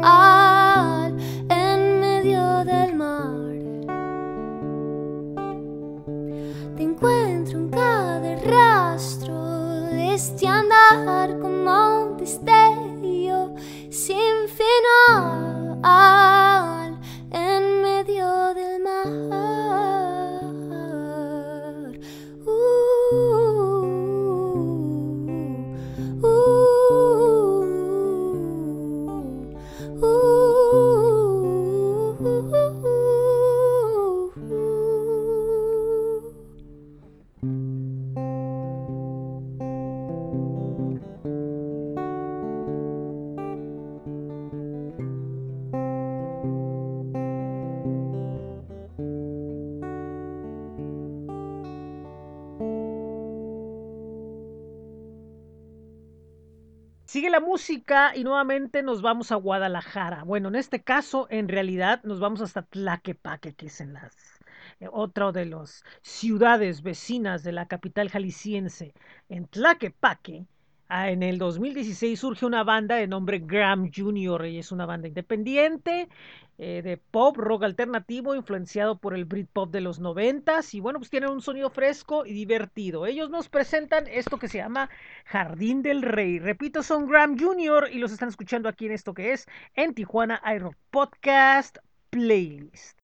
música 57.60 58.16
y 58.16 58.24
nuevamente 58.24 58.84
nos 58.84 59.02
vamos 59.02 59.34
a 59.34 59.36
Guadalajara. 59.36 60.24
Bueno, 60.24 60.48
en 60.48 60.56
este 60.56 60.82
caso, 60.82 61.28
en 61.30 61.50
realidad, 61.50 62.02
nos 62.04 62.22
vamos 62.22 62.40
hasta 62.40 62.62
Tlaquepaque, 62.62 63.54
que 63.54 63.66
es 63.66 63.82
en 63.82 63.92
las 63.92 64.16
eh, 64.80 64.88
otra 64.90 65.34
de 65.34 65.46
las 65.46 65.84
ciudades 66.02 66.82
vecinas 66.84 67.44
de 67.44 67.52
la 67.52 67.68
capital 67.68 68.10
jalisciense. 68.10 68.94
En 69.28 69.46
Tlaquepaque, 69.46 70.46
ah, 70.90 71.10
en 71.10 71.24
el 71.24 71.38
2016 71.38 72.20
surge 72.20 72.46
una 72.46 72.64
banda 72.64 72.96
de 72.96 73.08
nombre 73.08 73.40
Graham 73.40 73.90
Jr. 73.96 74.46
y 74.48 74.60
es 74.60 74.72
una 74.72 74.86
banda 74.86 75.08
independiente 75.08 76.10
eh, 76.58 76.82
de 76.82 76.98
pop 76.98 77.38
rock 77.38 77.64
alternativo 77.64 78.36
influenciado 78.36 78.98
por 78.98 79.14
el 79.14 79.24
Britpop 79.24 79.72
de 79.72 79.80
los 79.80 80.00
noventas 80.00 80.74
y 80.74 80.82
bueno 80.82 81.00
pues 81.00 81.10
tienen 81.10 81.30
un 81.30 81.42
sonido 81.42 81.70
fresco 81.70 82.26
y 82.26 82.34
divertido. 82.34 83.06
Ellos 83.06 83.30
nos 83.30 83.48
presentan 83.48 84.08
esto 84.08 84.38
que 84.38 84.50
se 84.50 84.58
llama 84.58 84.90
Jardín 85.24 85.82
del 85.82 86.02
Rey. 86.02 86.40
Repito, 86.40 86.84
son 86.84 87.08
Graham 87.08 87.38
Jr. 87.40 87.88
y 87.94 88.00
los 88.00 88.12
están 88.12 88.28
escuchando 88.28 88.68
aquí 88.68 88.88
en 88.88 88.92
esto 88.92 89.14
que 89.14 89.32
es 89.32 89.48
en 89.76 89.94
Tijuana 89.94 90.42
iRock 90.54 90.76
Podcast 90.92 91.78
Playlist. 92.10 93.00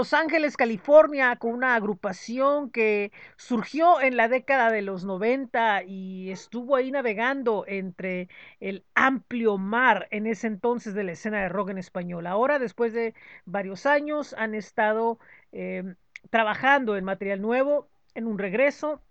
Los 0.00 0.14
Ángeles, 0.14 0.56
California, 0.56 1.36
con 1.36 1.52
una 1.52 1.74
agrupación 1.74 2.70
que 2.70 3.12
surgió 3.36 4.00
en 4.00 4.16
la 4.16 4.28
década 4.28 4.70
de 4.70 4.80
los 4.80 5.04
90 5.04 5.82
y 5.82 6.30
estuvo 6.30 6.74
ahí 6.74 6.90
navegando 6.90 7.66
entre 7.68 8.30
el 8.60 8.82
amplio 8.94 9.58
mar 9.58 10.08
en 10.10 10.26
ese 10.26 10.46
entonces 10.46 10.94
de 10.94 11.04
la 11.04 11.12
escena 11.12 11.42
de 11.42 11.50
rock 11.50 11.68
en 11.68 11.76
español. 11.76 12.26
Ahora, 12.26 12.58
después 12.58 12.94
de 12.94 13.12
varios 13.44 13.84
años, 13.84 14.34
han 14.38 14.54
estado 14.54 15.18
eh, 15.52 15.94
trabajando 16.30 16.96
en 16.96 17.04
material 17.04 17.42
nuevo, 17.42 17.90
en 18.14 18.26
un 18.26 18.38
regreso. 18.38 19.02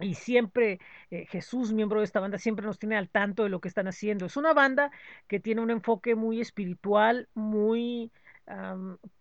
Y 0.00 0.16
siempre 0.16 0.80
eh, 1.10 1.24
Jesús, 1.30 1.72
miembro 1.72 2.00
de 2.00 2.04
esta 2.04 2.20
banda, 2.20 2.36
siempre 2.36 2.66
nos 2.66 2.78
tiene 2.78 2.98
al 2.98 3.08
tanto 3.08 3.44
de 3.44 3.48
lo 3.48 3.62
que 3.62 3.68
están 3.68 3.88
haciendo. 3.88 4.26
Es 4.26 4.36
una 4.36 4.52
banda 4.52 4.90
que 5.28 5.40
tiene 5.40 5.62
un 5.62 5.70
enfoque 5.70 6.14
muy 6.14 6.42
espiritual, 6.42 7.26
muy 7.32 8.12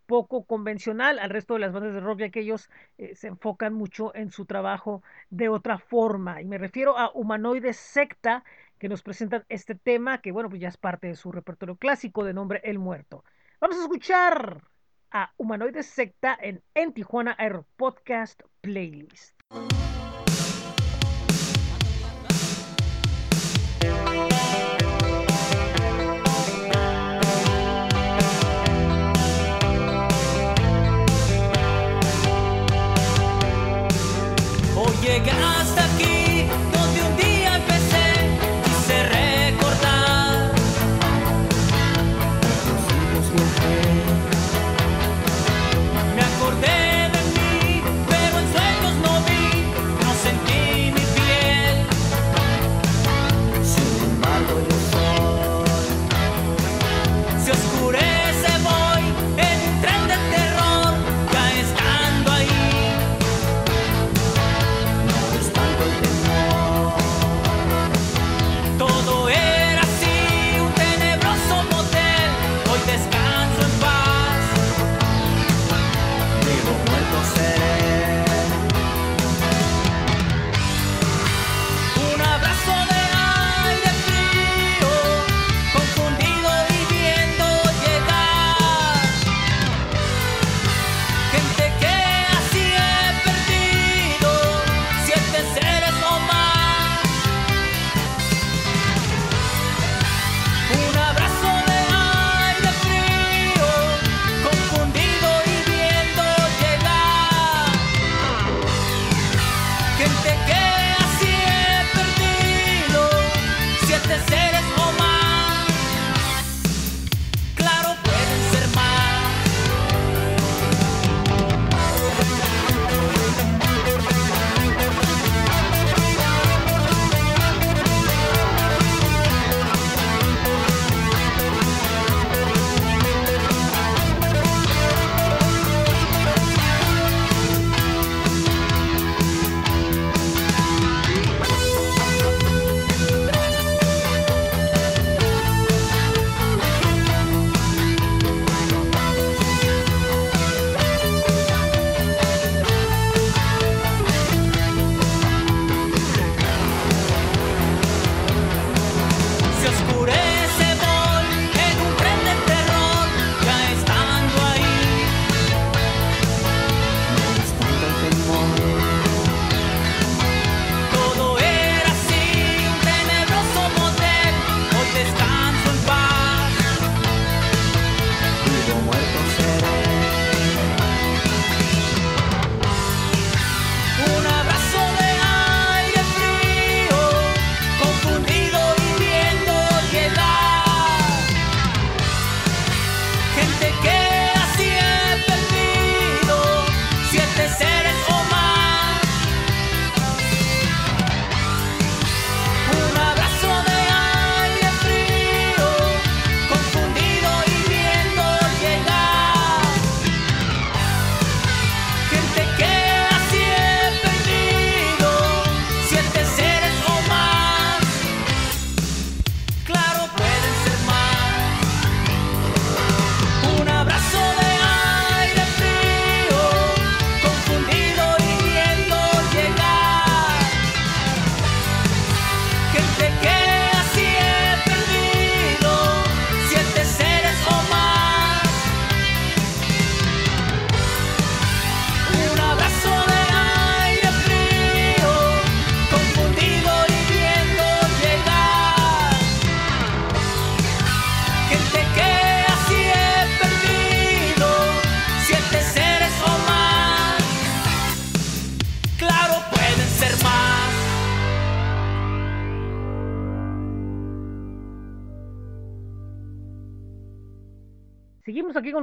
poco 0.10 0.43
convencional 0.43 1.20
al 1.20 1.30
resto 1.30 1.53
de 1.53 1.60
las 1.60 1.72
bandas 1.72 1.93
de 1.93 1.99
rock, 1.99 2.22
ya 2.22 2.30
que 2.30 2.39
ellos 2.39 2.72
eh, 2.97 3.14
se 3.14 3.28
enfocan 3.28 3.76
mucho 3.76 4.12
en 4.16 4.32
su 4.32 4.47
trabajo 4.47 5.03
de 5.30 5.49
otra 5.49 5.78
forma. 5.78 6.41
Y 6.41 6.45
me 6.45 6.57
refiero 6.57 6.97
a 6.97 7.12
Humanoide 7.14 7.74
Secta, 7.74 8.43
que 8.80 8.89
nos 8.89 9.03
presentan 9.03 9.45
este 9.49 9.76
tema, 9.76 10.20
que 10.20 10.32
bueno, 10.32 10.49
pues 10.49 10.62
ya 10.62 10.70
es 10.70 10.78
parte 10.78 11.05
de 11.05 11.16
su 11.16 11.32
repertorio 11.32 11.76
clásico 11.76 12.24
de 12.26 12.34
nombre 12.34 12.60
El 12.64 12.80
Muerto. 12.80 13.24
Vamos 13.62 13.78
a 13.78 13.82
escuchar 13.82 14.64
a 15.12 15.32
Humanoide 15.38 15.84
Secta 15.84 16.36
en, 16.41 16.64
en 16.74 16.91
Tijuana 16.91 17.36
Air 17.38 17.62
Podcast 17.78 18.41
Playlist. 18.62 19.39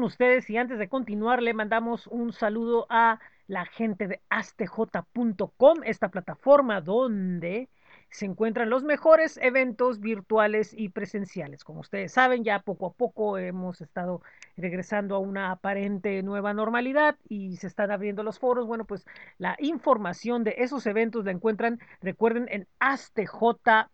Ustedes 0.07 0.49
y 0.51 0.57
antes 0.57 0.79
de 0.79 0.89
continuar 0.89 1.43
le 1.43 1.55
mandamos 1.55 2.07
un 2.07 2.33
saludo 2.33 2.87
a 2.89 3.21
la 3.47 3.67
gente 3.67 4.09
de 4.09 4.21
astj.com, 4.31 5.83
esta 5.85 6.09
plataforma 6.09 6.81
donde 6.81 7.69
se 8.09 8.25
encuentran 8.25 8.71
los 8.71 8.85
mejores 8.85 9.39
eventos 9.43 10.01
virtuales 10.01 10.73
y 10.77 10.89
presenciales. 10.89 11.65
Como 11.65 11.81
ustedes 11.81 12.13
saben, 12.13 12.45
ya 12.45 12.61
poco 12.61 12.87
a 12.87 12.93
poco 12.93 13.37
hemos 13.37 13.81
estado 13.81 14.23
regresando 14.57 15.17
a 15.17 15.19
una 15.19 15.51
aparente 15.51 16.23
nueva 16.23 16.55
normalidad 16.55 17.17
y 17.29 17.57
se 17.57 17.67
están 17.67 17.91
abriendo 17.91 18.23
los 18.23 18.39
foros. 18.39 18.67
Bueno, 18.67 18.85
pues 18.85 19.05
la 19.39 19.57
información 19.59 20.45
de 20.45 20.55
esos 20.59 20.87
eventos 20.87 21.25
la 21.25 21.33
encuentran, 21.33 21.81
recuerden, 22.01 22.47
en 22.51 22.67
astj.com. 22.79 23.91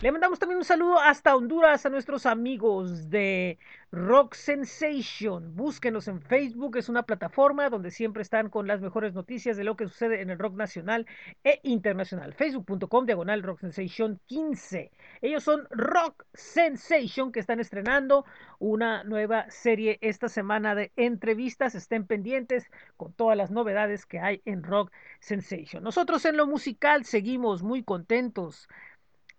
Le 0.00 0.12
mandamos 0.12 0.38
también 0.38 0.56
un 0.56 0.64
saludo 0.64 0.98
hasta 0.98 1.36
Honduras 1.36 1.84
a 1.84 1.90
nuestros 1.90 2.24
amigos 2.24 3.10
de 3.10 3.58
Rock 3.92 4.34
Sensation. 4.34 5.56
Búsquenos 5.56 6.06
en 6.06 6.22
Facebook, 6.22 6.76
es 6.76 6.88
una 6.88 7.02
plataforma 7.02 7.68
donde 7.70 7.90
siempre 7.90 8.22
están 8.22 8.48
con 8.48 8.68
las 8.68 8.80
mejores 8.80 9.14
noticias 9.14 9.56
de 9.56 9.64
lo 9.64 9.76
que 9.76 9.88
sucede 9.88 10.20
en 10.20 10.30
el 10.30 10.38
rock 10.38 10.54
nacional 10.54 11.06
e 11.42 11.58
internacional. 11.64 12.32
Facebook.com 12.32 13.04
diagonal 13.04 13.42
Rock 13.42 13.60
Sensation 13.60 14.20
15. 14.26 14.92
Ellos 15.22 15.42
son 15.42 15.66
Rock 15.70 16.24
Sensation 16.32 17.32
que 17.32 17.40
están 17.40 17.58
estrenando 17.58 18.24
una 18.60 19.02
nueva 19.02 19.50
serie 19.50 19.98
esta 20.02 20.28
semana 20.28 20.76
de 20.76 20.92
entrevistas. 20.94 21.74
Estén 21.74 22.06
pendientes 22.06 22.70
con 22.96 23.12
todas 23.12 23.36
las 23.36 23.50
novedades 23.50 24.06
que 24.06 24.20
hay 24.20 24.40
en 24.44 24.62
Rock 24.62 24.92
Sensation. 25.18 25.82
Nosotros 25.82 26.24
en 26.26 26.36
lo 26.36 26.46
musical 26.46 27.04
seguimos 27.04 27.64
muy 27.64 27.82
contentos 27.82 28.68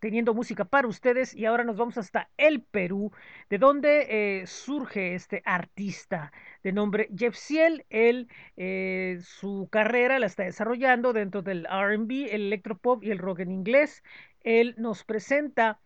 teniendo 0.01 0.33
música 0.33 0.65
para 0.65 0.87
ustedes 0.87 1.35
y 1.35 1.45
ahora 1.45 1.63
nos 1.63 1.77
vamos 1.77 1.95
hasta 1.97 2.27
el 2.35 2.63
Perú, 2.63 3.11
de 3.51 3.59
donde 3.59 4.07
eh, 4.41 4.47
surge 4.47 5.13
este 5.13 5.43
artista 5.45 6.33
de 6.63 6.71
nombre 6.73 7.07
Jeff 7.15 7.35
Ciel. 7.35 7.85
Él 7.91 8.27
eh, 8.57 9.19
su 9.21 9.69
carrera 9.71 10.17
la 10.17 10.25
está 10.25 10.43
desarrollando 10.43 11.13
dentro 11.13 11.43
del 11.43 11.67
R&B, 11.67 12.33
el 12.33 12.47
electropop 12.47 13.03
y 13.03 13.11
el 13.11 13.19
rock 13.19 13.41
en 13.41 13.51
inglés. 13.51 14.03
Él 14.41 14.73
nos 14.77 15.03
presenta 15.03 15.79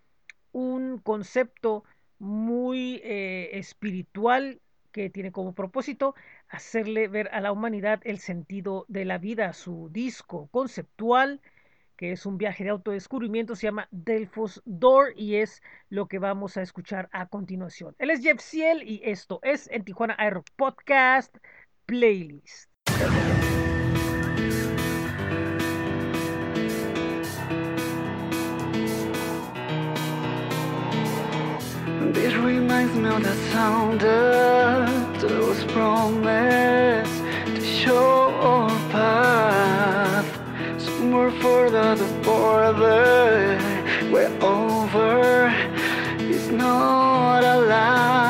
un 0.53 0.99
concepto 0.99 1.83
muy 2.17 3.01
eh, 3.03 3.49
espiritual 3.51 4.61
que 4.93 5.09
tiene 5.09 5.33
como 5.33 5.53
propósito 5.53 6.15
hacerle 6.47 7.09
ver 7.09 7.27
a 7.33 7.41
la 7.41 7.51
humanidad 7.51 7.99
el 8.05 8.19
sentido 8.19 8.85
de 8.87 9.03
la 9.03 9.17
vida. 9.17 9.51
Su 9.51 9.89
disco 9.91 10.47
conceptual 10.53 11.41
que 11.95 12.11
es 12.11 12.25
un 12.25 12.37
viaje 12.37 12.63
de 12.63 12.69
autodescubrimiento, 12.71 13.55
se 13.55 13.67
llama 13.67 13.87
Delfos 13.91 14.61
Door 14.65 15.13
y 15.15 15.35
es 15.35 15.61
lo 15.89 16.07
que 16.07 16.19
vamos 16.19 16.57
a 16.57 16.61
escuchar 16.61 17.09
a 17.11 17.27
continuación. 17.27 17.95
Él 17.99 18.11
es 18.11 18.21
Jeff 18.21 18.39
Ciel 18.39 18.83
y 18.83 19.01
esto 19.03 19.39
es 19.43 19.67
el 19.71 19.83
Tijuana 19.83 20.15
Aero 20.17 20.43
Podcast 20.55 21.35
Playlist. 21.85 22.69
This 32.13 32.33
reminds 32.35 32.95
me 32.95 33.09
of 33.09 33.23
the 33.23 33.35
sound 33.51 33.99
that 34.01 34.85
show 37.85 38.24
over 41.15 41.31
for 41.39 41.69
the, 41.69 41.95
the 41.95 42.11
border. 42.23 43.57
We're 44.11 44.35
over. 44.41 45.49
It's 46.19 46.47
not 46.47 47.43
allowed. 47.43 48.24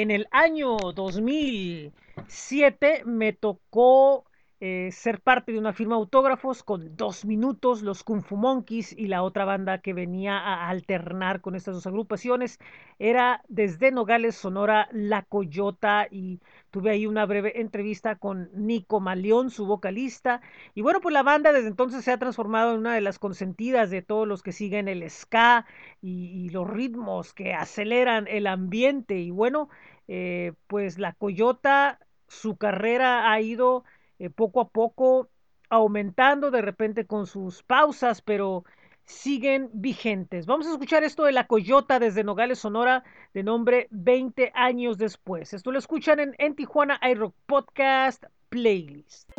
En 0.00 0.12
el 0.12 0.28
año 0.30 0.92
2007 0.92 3.02
me 3.04 3.32
tocó 3.32 4.26
eh, 4.60 4.90
ser 4.92 5.20
parte 5.20 5.52
de 5.52 5.58
una 5.58 5.72
firma 5.72 5.94
de 5.94 6.00
autógrafos 6.00 6.62
con 6.64 6.96
dos 6.96 7.24
minutos, 7.24 7.82
los 7.82 8.02
Kung 8.02 8.22
Fu 8.22 8.36
Monkeys 8.36 8.92
y 8.92 9.06
la 9.06 9.22
otra 9.22 9.44
banda 9.44 9.78
que 9.78 9.92
venía 9.94 10.38
a 10.38 10.68
alternar 10.68 11.40
con 11.40 11.54
estas 11.54 11.74
dos 11.74 11.86
agrupaciones 11.86 12.58
era 12.98 13.42
desde 13.48 13.92
Nogales, 13.92 14.34
Sonora, 14.34 14.88
La 14.92 15.22
Coyota 15.22 16.08
y 16.10 16.40
tuve 16.70 16.90
ahí 16.90 17.06
una 17.06 17.24
breve 17.24 17.60
entrevista 17.60 18.16
con 18.16 18.50
Nico 18.54 18.98
Maleón, 18.98 19.50
su 19.50 19.64
vocalista. 19.66 20.40
Y 20.74 20.82
bueno, 20.82 21.00
pues 21.00 21.12
la 21.12 21.22
banda 21.22 21.52
desde 21.52 21.68
entonces 21.68 22.04
se 22.04 22.10
ha 22.10 22.18
transformado 22.18 22.72
en 22.72 22.80
una 22.80 22.94
de 22.94 23.00
las 23.00 23.18
consentidas 23.18 23.90
de 23.90 24.02
todos 24.02 24.26
los 24.26 24.42
que 24.42 24.52
siguen 24.52 24.88
el 24.88 25.08
ska 25.08 25.66
y, 26.02 26.30
y 26.46 26.50
los 26.50 26.68
ritmos 26.68 27.32
que 27.32 27.54
aceleran 27.54 28.26
el 28.28 28.46
ambiente. 28.48 29.18
Y 29.20 29.30
bueno, 29.30 29.68
eh, 30.08 30.54
pues 30.66 30.98
La 30.98 31.12
Coyota, 31.12 32.00
su 32.26 32.56
carrera 32.56 33.30
ha 33.30 33.40
ido 33.40 33.84
eh, 34.18 34.30
poco 34.30 34.60
a 34.60 34.68
poco 34.68 35.28
aumentando 35.70 36.50
de 36.50 36.62
repente 36.62 37.06
con 37.06 37.26
sus 37.26 37.62
pausas, 37.62 38.22
pero 38.22 38.64
siguen 39.04 39.70
vigentes. 39.72 40.46
Vamos 40.46 40.66
a 40.66 40.72
escuchar 40.72 41.02
esto 41.02 41.24
de 41.24 41.32
La 41.32 41.46
Coyota 41.46 41.98
desde 41.98 42.24
Nogales, 42.24 42.58
Sonora, 42.58 43.04
de 43.32 43.42
nombre 43.42 43.88
20 43.90 44.52
años 44.54 44.98
después. 44.98 45.54
Esto 45.54 45.72
lo 45.72 45.78
escuchan 45.78 46.20
en, 46.20 46.34
en 46.38 46.54
Tijuana 46.54 47.00
iRock 47.02 47.34
Podcast 47.46 48.24
Playlist. 48.50 49.30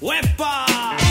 ¡Huepa! 0.00 1.07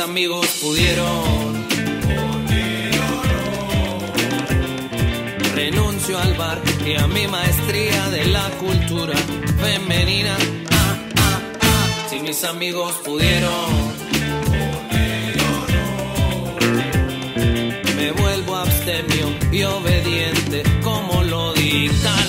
Amigos 0.00 0.46
pudieron, 0.62 1.66
renuncio 5.54 6.18
al 6.18 6.34
bar 6.34 6.60
y 6.86 6.94
a 6.94 7.06
mi 7.06 7.26
maestría 7.26 8.08
de 8.08 8.24
la 8.26 8.48
cultura 8.58 9.14
femenina. 9.60 10.36
Ah, 10.70 10.96
ah, 11.16 11.40
ah. 11.60 12.06
Si 12.08 12.18
mis 12.20 12.42
amigos 12.44 12.94
pudieron. 13.04 14.00
Me 17.96 18.10
vuelvo 18.12 18.56
abstemio 18.56 19.26
y 19.52 19.62
obediente 19.64 20.62
como 20.82 21.22
lo 21.24 21.52
dicta 21.52 22.19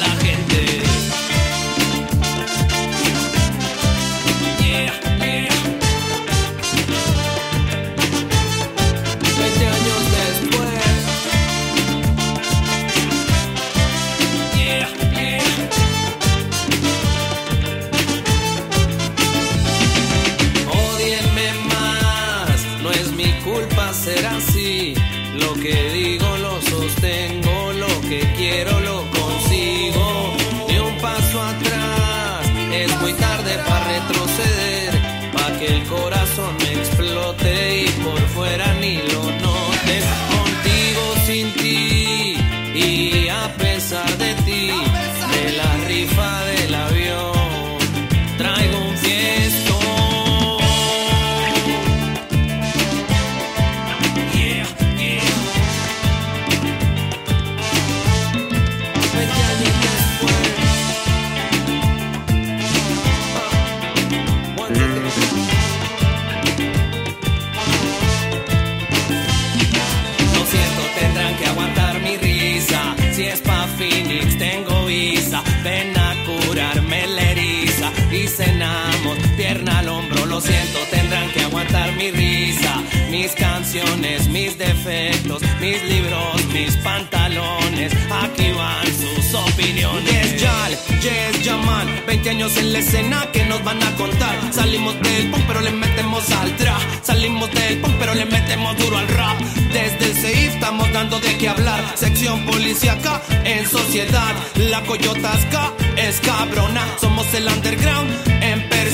Siento, 80.41 80.79
tendrán 80.89 81.29
que 81.31 81.41
aguantar 81.41 81.91
mi 81.93 82.11
risa. 82.11 82.81
Mis 83.09 83.31
canciones, 83.33 84.27
mis 84.29 84.57
defectos, 84.57 85.41
mis 85.59 85.83
libros, 85.83 86.45
mis 86.53 86.75
pantalones. 86.77 87.93
Aquí 88.09 88.51
van 88.51 88.85
sus 88.87 89.33
opiniones. 89.33 90.31
Yes, 90.31 90.41
Yal, 90.41 90.71
yes, 91.01 91.43
Yaman. 91.43 92.03
20 92.07 92.29
años 92.29 92.57
en 92.57 92.73
la 92.73 92.79
escena 92.79 93.27
que 93.31 93.45
nos 93.45 93.63
van 93.63 93.81
a 93.83 93.95
contar. 93.95 94.35
Salimos 94.51 94.99
del 95.01 95.29
punk, 95.29 95.43
pero 95.47 95.61
le 95.61 95.71
metemos 95.71 96.29
al 96.31 96.55
trap. 96.57 96.81
Salimos 97.03 97.51
del 97.51 97.79
punk, 97.79 97.93
pero 97.99 98.15
le 98.15 98.25
metemos 98.25 98.77
duro 98.77 98.97
al 98.97 99.07
rap. 99.09 99.39
Desde 99.71 100.11
el 100.11 100.47
estamos 100.47 100.91
dando 100.91 101.19
de 101.19 101.37
qué 101.37 101.49
hablar. 101.49 101.83
Sección 101.95 102.45
policíaca 102.45 103.21
en 103.43 103.67
sociedad. 103.67 104.33
La 104.55 104.81
coyotasca 104.81 105.73
es 105.97 106.19
cabrona. 106.19 106.85
Somos 106.99 107.31
el 107.33 107.47
underground 107.47 108.09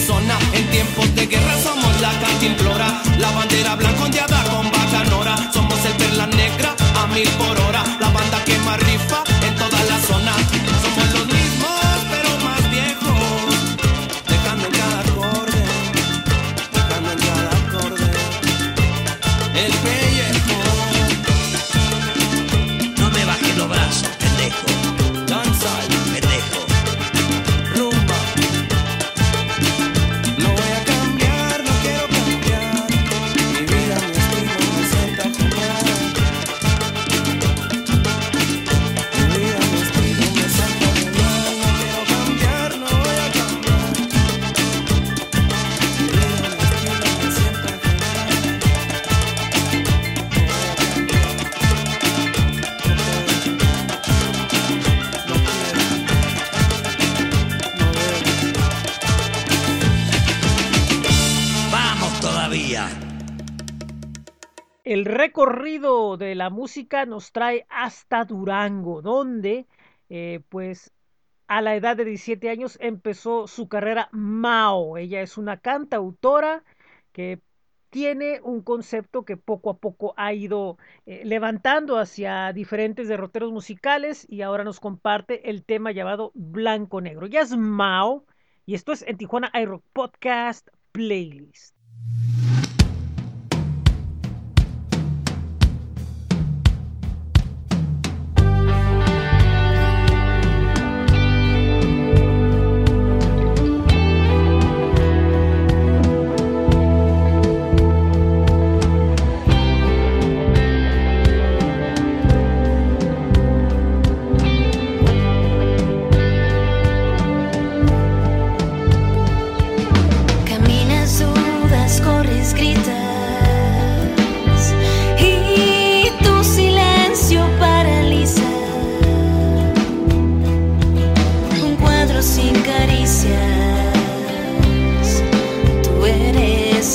En 0.09 0.69
tiempos 0.69 1.13
de 1.15 1.27
guerra 1.27 1.61
somos 1.61 1.99
la 1.99 2.17
cantimplora. 2.21 3.01
La 3.17 3.29
bandera 3.31 3.75
blanca 3.75 4.03
ondeada 4.05 4.41
con 4.45 4.71
bacanora. 4.71 5.35
Somos 5.51 5.83
el 5.83 5.93
perla 5.97 6.27
negra 6.27 6.73
a 6.95 7.07
mil 7.07 7.27
por 7.31 7.59
hora. 7.59 7.83
La 7.99 8.09
banda 8.11 8.41
que 8.45 8.57
más 8.59 8.79
rifa 8.79 9.36
de 66.17 66.35
la 66.35 66.49
música 66.49 67.05
nos 67.05 67.31
trae 67.31 67.65
hasta 67.69 68.25
Durango, 68.25 69.01
donde 69.01 69.67
eh, 70.09 70.41
pues 70.49 70.91
a 71.47 71.61
la 71.61 71.75
edad 71.75 71.95
de 71.95 72.05
17 72.05 72.49
años 72.49 72.77
empezó 72.81 73.47
su 73.47 73.67
carrera 73.69 74.09
Mao. 74.11 74.97
Ella 74.97 75.21
es 75.21 75.37
una 75.37 75.57
cantautora 75.57 76.63
que 77.11 77.41
tiene 77.89 78.41
un 78.43 78.61
concepto 78.61 79.23
que 79.23 79.37
poco 79.37 79.69
a 79.69 79.77
poco 79.77 80.13
ha 80.17 80.33
ido 80.33 80.77
eh, 81.05 81.21
levantando 81.25 81.97
hacia 81.97 82.51
diferentes 82.53 83.07
derroteros 83.07 83.51
musicales 83.51 84.25
y 84.29 84.41
ahora 84.41 84.63
nos 84.63 84.79
comparte 84.79 85.49
el 85.49 85.63
tema 85.63 85.91
llamado 85.91 86.31
Blanco 86.35 87.01
Negro. 87.01 87.27
Ya 87.27 87.41
es 87.41 87.55
Mao 87.55 88.25
y 88.65 88.75
esto 88.75 88.91
es 88.91 89.03
en 89.03 89.17
Tijuana 89.17 89.51
iRock 89.53 89.83
Podcast 89.93 90.67
Playlist. 90.91 91.75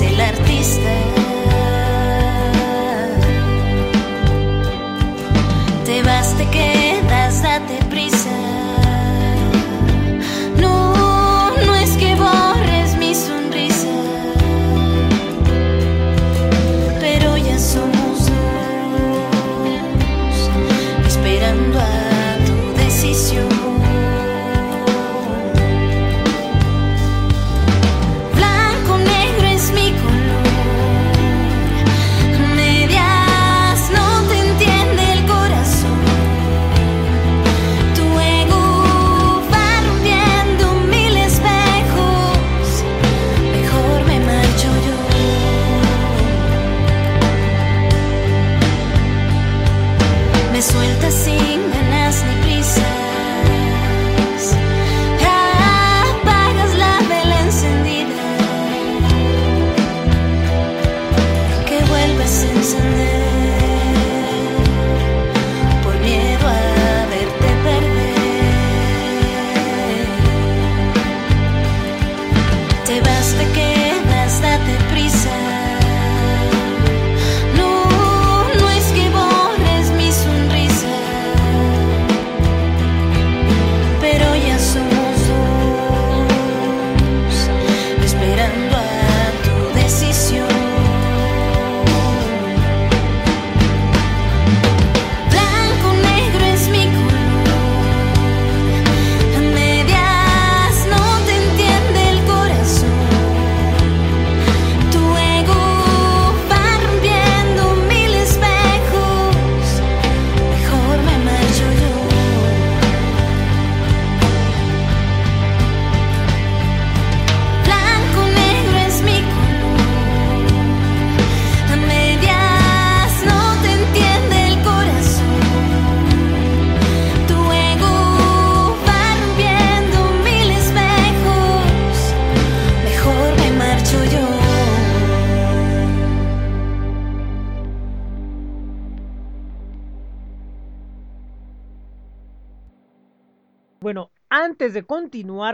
El 0.03 0.21
artista. 0.21 1.12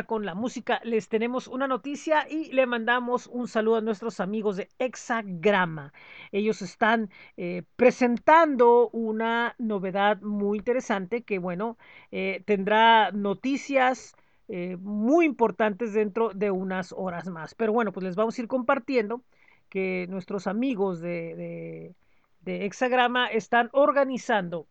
Con 0.07 0.25
la 0.25 0.35
música, 0.35 0.81
les 0.85 1.09
tenemos 1.09 1.49
una 1.49 1.67
noticia 1.69 2.27
y 2.29 2.53
le 2.53 2.67
mandamos 2.67 3.27
un 3.27 3.49
saludo 3.49 3.77
a 3.77 3.81
nuestros 3.81 4.21
amigos 4.21 4.57
de 4.57 4.69
Hexagrama. 4.79 5.93
Ellos 6.33 6.63
están 6.63 7.11
eh, 7.37 7.63
presentando 7.77 8.89
una 8.91 9.55
novedad 9.59 10.21
muy 10.23 10.59
interesante 10.59 11.23
que, 11.23 11.39
bueno, 11.39 11.79
eh, 12.11 12.43
tendrá 12.47 13.11
noticias 13.13 14.15
eh, 14.49 14.77
muy 14.81 15.27
importantes 15.27 15.93
dentro 15.93 16.31
de 16.35 16.51
unas 16.51 16.93
horas 16.93 17.29
más. 17.29 17.55
Pero 17.55 17.73
bueno, 17.73 17.93
pues 17.93 18.05
les 18.05 18.17
vamos 18.17 18.39
a 18.39 18.43
ir 18.43 18.49
compartiendo 18.49 19.23
que 19.69 20.07
nuestros 20.09 20.47
amigos 20.47 21.01
de, 21.01 21.37
de, 21.37 21.97
de 22.41 22.65
Hexagrama 22.67 23.29
están 23.29 23.69
organizando 23.73 24.67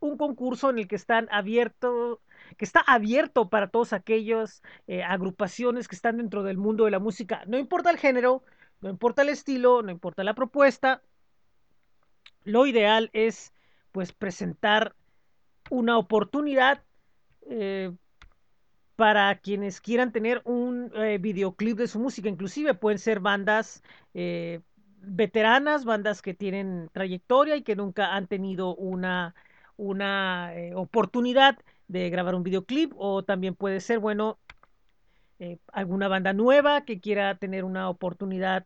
un 0.00 0.16
concurso 0.16 0.70
en 0.70 0.78
el 0.78 0.88
que 0.88 0.96
están 0.96 1.28
abiertos 1.30 2.18
que 2.56 2.64
está 2.64 2.80
abierto 2.80 3.48
para 3.48 3.68
todos 3.68 3.92
aquellos 3.92 4.62
eh, 4.86 5.02
agrupaciones 5.02 5.88
que 5.88 5.96
están 5.96 6.18
dentro 6.18 6.42
del 6.42 6.58
mundo 6.58 6.84
de 6.84 6.90
la 6.90 6.98
música. 6.98 7.42
No 7.46 7.58
importa 7.58 7.90
el 7.90 7.98
género, 7.98 8.42
no 8.80 8.90
importa 8.90 9.22
el 9.22 9.30
estilo, 9.30 9.82
no 9.82 9.90
importa 9.90 10.24
la 10.24 10.34
propuesta. 10.34 11.02
Lo 12.44 12.66
ideal 12.66 13.10
es 13.12 13.52
pues 13.92 14.12
presentar 14.12 14.94
una 15.70 15.98
oportunidad 15.98 16.82
eh, 17.48 17.92
para 18.94 19.38
quienes 19.38 19.80
quieran 19.80 20.12
tener 20.12 20.40
un 20.44 20.90
eh, 20.94 21.18
videoclip 21.18 21.76
de 21.78 21.88
su 21.88 21.98
música. 21.98 22.28
Inclusive 22.28 22.74
pueden 22.74 22.98
ser 22.98 23.20
bandas 23.20 23.82
eh, 24.14 24.60
veteranas, 25.00 25.84
bandas 25.84 26.22
que 26.22 26.34
tienen 26.34 26.88
trayectoria 26.92 27.56
y 27.56 27.62
que 27.62 27.76
nunca 27.76 28.14
han 28.14 28.26
tenido 28.26 28.74
una, 28.74 29.34
una 29.76 30.52
oportunidad 30.74 31.58
de 31.88 32.10
grabar 32.10 32.34
un 32.34 32.42
videoclip 32.42 32.92
o 32.96 33.24
también 33.24 33.54
puede 33.54 33.80
ser, 33.80 33.98
bueno, 33.98 34.38
eh, 35.38 35.58
alguna 35.72 36.08
banda 36.08 36.32
nueva 36.32 36.84
que 36.84 37.00
quiera 37.00 37.36
tener 37.36 37.64
una 37.64 37.90
oportunidad 37.90 38.64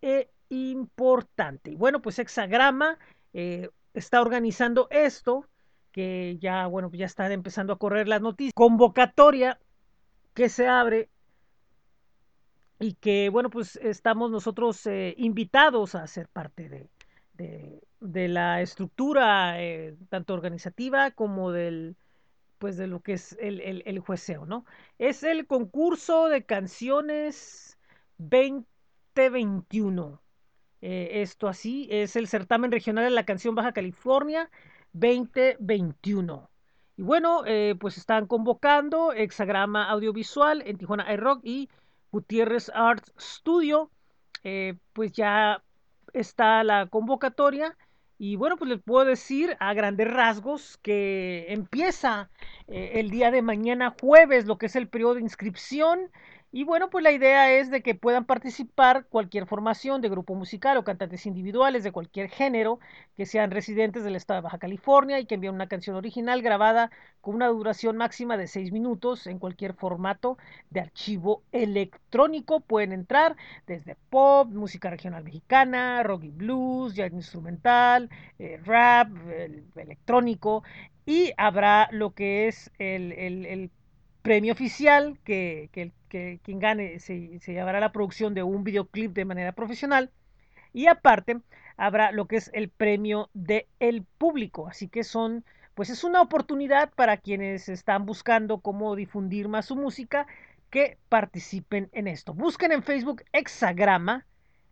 eh, 0.00 0.30
importante. 0.48 1.72
Y 1.72 1.76
bueno, 1.76 2.00
pues 2.00 2.18
Hexagrama 2.18 2.98
eh, 3.34 3.68
está 3.92 4.22
organizando 4.22 4.88
esto, 4.90 5.46
que 5.92 6.38
ya, 6.40 6.66
bueno, 6.66 6.90
ya 6.92 7.06
están 7.06 7.32
empezando 7.32 7.74
a 7.74 7.78
correr 7.78 8.08
las 8.08 8.22
noticias. 8.22 8.54
Convocatoria 8.54 9.58
que 10.32 10.48
se 10.48 10.66
abre 10.66 11.10
y 12.78 12.94
que, 12.94 13.28
bueno, 13.28 13.50
pues 13.50 13.76
estamos 13.76 14.30
nosotros 14.30 14.88
invitados 15.16 15.94
a 15.96 16.06
ser 16.06 16.28
parte 16.28 16.68
de, 16.68 17.82
de, 18.00 18.28
la 18.28 18.62
estructura 18.62 19.56
tanto 20.08 20.34
organizativa 20.34 21.10
como 21.10 21.50
del 21.50 21.96
pues 22.58 22.76
de 22.76 22.86
lo 22.86 23.00
que 23.00 23.14
es 23.14 23.36
el, 23.40 23.60
el, 23.60 23.82
el 23.86 23.98
jueceo, 24.00 24.46
¿no? 24.46 24.64
Es 24.98 25.22
el 25.22 25.46
concurso 25.46 26.28
de 26.28 26.44
canciones 26.44 27.78
2021. 28.18 30.20
Eh, 30.80 31.22
esto 31.22 31.48
así 31.48 31.88
es 31.90 32.14
el 32.16 32.28
certamen 32.28 32.70
regional 32.70 33.04
de 33.04 33.10
la 33.10 33.24
canción 33.24 33.54
Baja 33.54 33.72
California 33.72 34.50
2021. 34.92 36.50
Y 36.96 37.02
bueno, 37.02 37.42
eh, 37.46 37.76
pues 37.78 37.96
están 37.96 38.26
convocando 38.26 39.12
Hexagrama 39.12 39.88
Audiovisual 39.88 40.62
en 40.66 40.78
Tijuana 40.78 41.12
iRock 41.12 41.40
y 41.44 41.68
Gutiérrez 42.10 42.70
Arts 42.74 43.12
Studio. 43.18 43.90
Eh, 44.44 44.74
pues 44.92 45.12
ya 45.12 45.62
está 46.12 46.64
la 46.64 46.86
convocatoria. 46.86 47.76
Y 48.18 48.34
bueno, 48.34 48.56
pues 48.56 48.68
les 48.68 48.82
puedo 48.82 49.04
decir 49.04 49.56
a 49.60 49.74
grandes 49.74 50.08
rasgos 50.10 50.78
que 50.82 51.46
empieza 51.50 52.30
eh, 52.66 52.92
el 52.94 53.10
día 53.10 53.30
de 53.30 53.42
mañana 53.42 53.94
jueves, 54.00 54.46
lo 54.46 54.58
que 54.58 54.66
es 54.66 54.74
el 54.74 54.88
periodo 54.88 55.14
de 55.14 55.20
inscripción. 55.20 56.10
Y 56.50 56.64
bueno, 56.64 56.88
pues 56.88 57.04
la 57.04 57.12
idea 57.12 57.52
es 57.52 57.70
de 57.70 57.82
que 57.82 57.94
puedan 57.94 58.24
participar 58.24 59.04
cualquier 59.06 59.46
formación 59.46 60.00
de 60.00 60.08
grupo 60.08 60.34
musical 60.34 60.78
o 60.78 60.84
cantantes 60.84 61.26
individuales 61.26 61.84
de 61.84 61.92
cualquier 61.92 62.30
género 62.30 62.80
que 63.18 63.26
sean 63.26 63.50
residentes 63.50 64.02
del 64.02 64.16
estado 64.16 64.38
de 64.38 64.44
Baja 64.44 64.58
California 64.58 65.20
y 65.20 65.26
que 65.26 65.34
envíen 65.34 65.54
una 65.54 65.66
canción 65.68 65.94
original 65.96 66.40
grabada 66.40 66.90
con 67.20 67.34
una 67.34 67.48
duración 67.48 67.98
máxima 67.98 68.38
de 68.38 68.46
seis 68.46 68.72
minutos 68.72 69.26
en 69.26 69.38
cualquier 69.38 69.74
formato 69.74 70.38
de 70.70 70.80
archivo 70.80 71.42
electrónico. 71.52 72.60
Pueden 72.60 72.92
entrar 72.92 73.36
desde 73.66 73.96
pop, 74.08 74.48
música 74.48 74.88
regional 74.88 75.24
mexicana, 75.24 76.02
rock 76.02 76.24
y 76.24 76.30
blues, 76.30 76.94
jazz 76.94 77.12
instrumental, 77.12 78.08
eh, 78.38 78.58
rap, 78.64 79.10
el, 79.30 79.64
electrónico 79.76 80.62
y 81.04 81.32
habrá 81.36 81.88
lo 81.92 82.14
que 82.14 82.48
es 82.48 82.70
el, 82.78 83.12
el, 83.12 83.44
el 83.44 83.70
premio 84.28 84.52
oficial 84.52 85.18
que, 85.24 85.70
quien 86.42 86.58
gane 86.58 87.00
se, 87.00 87.40
llevará 87.46 87.80
la 87.80 87.92
producción 87.92 88.34
de 88.34 88.42
un 88.42 88.62
videoclip 88.62 89.14
de 89.14 89.24
manera 89.24 89.52
profesional. 89.52 90.10
Y 90.74 90.86
aparte 90.86 91.40
habrá 91.78 92.12
lo 92.12 92.26
que 92.26 92.36
es 92.36 92.50
el 92.52 92.68
premio 92.68 93.30
del 93.32 93.64
el 93.80 94.02
público. 94.02 94.68
Así 94.68 94.86
que 94.88 95.02
son 95.02 95.46
pues 95.72 95.88
es 95.88 96.04
una 96.04 96.20
oportunidad 96.20 96.90
para 96.94 97.16
quienes 97.16 97.70
están 97.70 98.04
buscando 98.04 98.60
cómo 98.60 98.96
difundir 98.96 99.48
más 99.48 99.64
su 99.64 99.76
música 99.76 100.26
que 100.68 100.98
participen 101.08 101.88
en 101.92 102.06
esto. 102.06 102.34
Busquen 102.34 102.72
en 102.72 102.82
Facebook 102.82 103.22
Hexagrama 103.32 104.26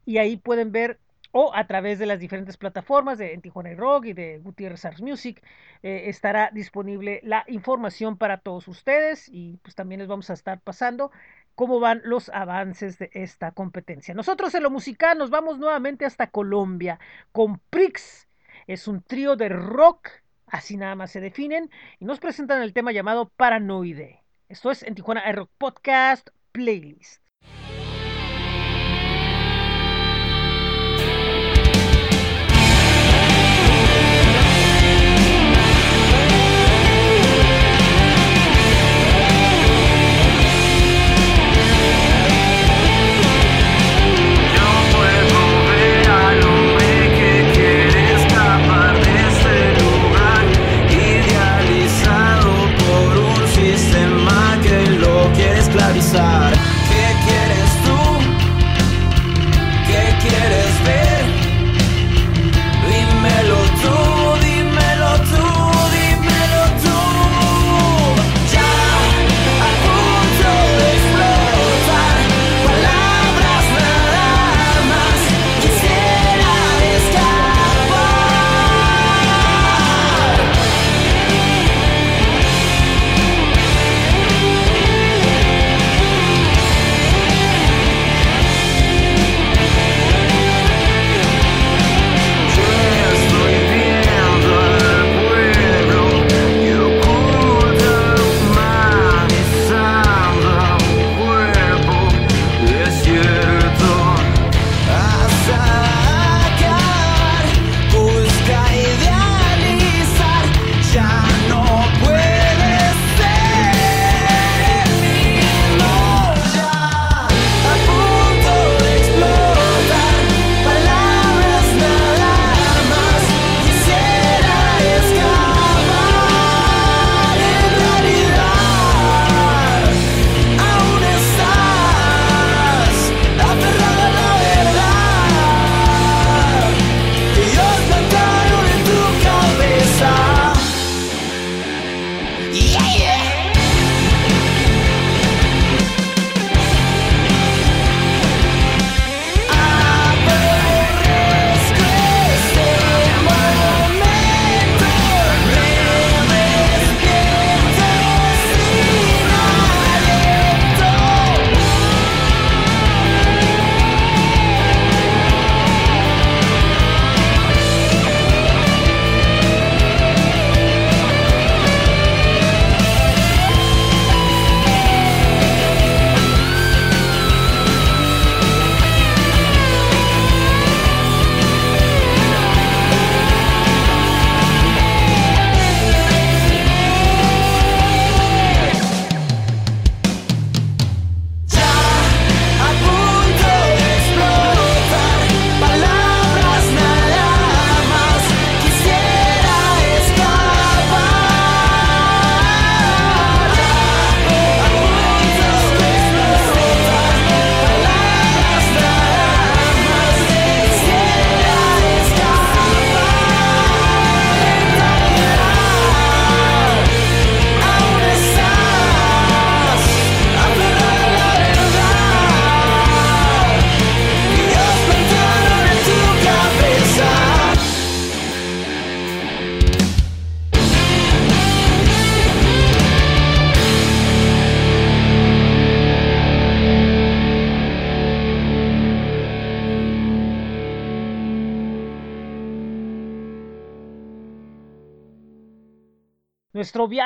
y 0.05 0.19
ahí 0.19 0.37
pueden 0.37 0.71
ver 0.71 0.99
o 1.33 1.55
a 1.55 1.67
través 1.67 1.99
de 1.99 2.07
las 2.07 2.21
diferentes 2.21 2.57
plataformas 2.57 3.19
de 3.19 3.37
Tijuana 3.39 3.75
Rock 3.75 4.07
y 4.07 4.13
de 4.13 4.39
Gutiérrez 4.39 4.85
Arts 4.85 5.03
Music 5.03 5.43
eh, 5.83 6.05
estará 6.07 6.51
disponible 6.53 7.21
la 7.23 7.45
información 7.49 8.17
para 8.17 8.39
todos 8.39 8.69
ustedes 8.69 9.29
y 9.29 9.59
pues 9.63 9.75
también 9.75 10.01
les 10.01 10.09
vamos 10.09 10.31
a 10.31 10.35
estar 10.35 10.61
pasando 10.61 11.11
cómo 11.55 11.81
van 11.81 12.03
los 12.05 12.29
avances 12.29 12.99
de 12.99 13.11
esta 13.13 13.51
competencia. 13.51 14.15
Nosotros 14.15 14.55
en 14.55 14.63
lo 14.63 14.71
musical 14.71 15.19
nos 15.19 15.31
vamos 15.31 15.59
nuevamente 15.59 16.05
hasta 16.05 16.29
Colombia 16.29 17.01
con 17.33 17.59
Prix. 17.71 18.29
Es 18.67 18.87
un 18.87 19.03
trío 19.03 19.37
de 19.37 19.49
rock, 19.49 20.09
así 20.47 20.77
nada 20.77 20.95
más 20.95 21.11
se 21.11 21.21
definen, 21.21 21.71
y 21.99 22.05
nos 22.05 22.21
presentan 22.21 22.63
el 22.63 22.73
tema 22.73 22.93
llamado 22.93 23.31
Paranoide. 23.37 24.23
Esto 24.49 24.71
es 24.71 24.83
en 24.83 24.95
Tijuana 24.95 25.33
Rock 25.33 25.51
Podcast 25.59 26.29
Playlist. 26.53 27.23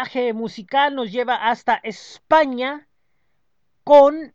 Viaje 0.00 0.32
musical 0.32 0.94
nos 0.94 1.12
lleva 1.12 1.34
hasta 1.50 1.74
España 1.74 2.88
con 3.84 4.32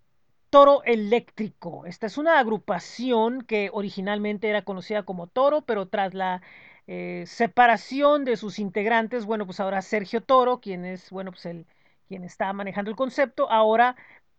Toro 0.52 0.84
Eléctrico. 0.84 1.88
Esta 1.88 2.06
es 2.06 2.20
una 2.20 2.38
agrupación 2.38 3.42
que 3.42 3.72
originalmente 3.74 4.48
era 4.48 4.62
conocida 4.62 5.02
como 5.04 5.26
Toro, 5.26 5.64
pero 5.64 5.88
tras 5.88 6.14
la 6.14 6.44
eh, 6.86 7.24
separación 7.26 8.26
de 8.26 8.38
sus 8.38 8.60
integrantes, 8.60 9.26
bueno, 9.26 9.48
pues 9.48 9.60
ahora 9.60 9.82
Sergio 9.82 10.22
Toro, 10.22 10.60
quien 10.60 10.86
es, 10.86 11.10
bueno, 11.10 11.32
pues 11.32 11.48
el 11.48 11.66
quien 12.08 12.24
está 12.24 12.54
manejando 12.54 12.92
el 12.92 12.96
concepto, 12.96 13.50
ahora 13.50 13.96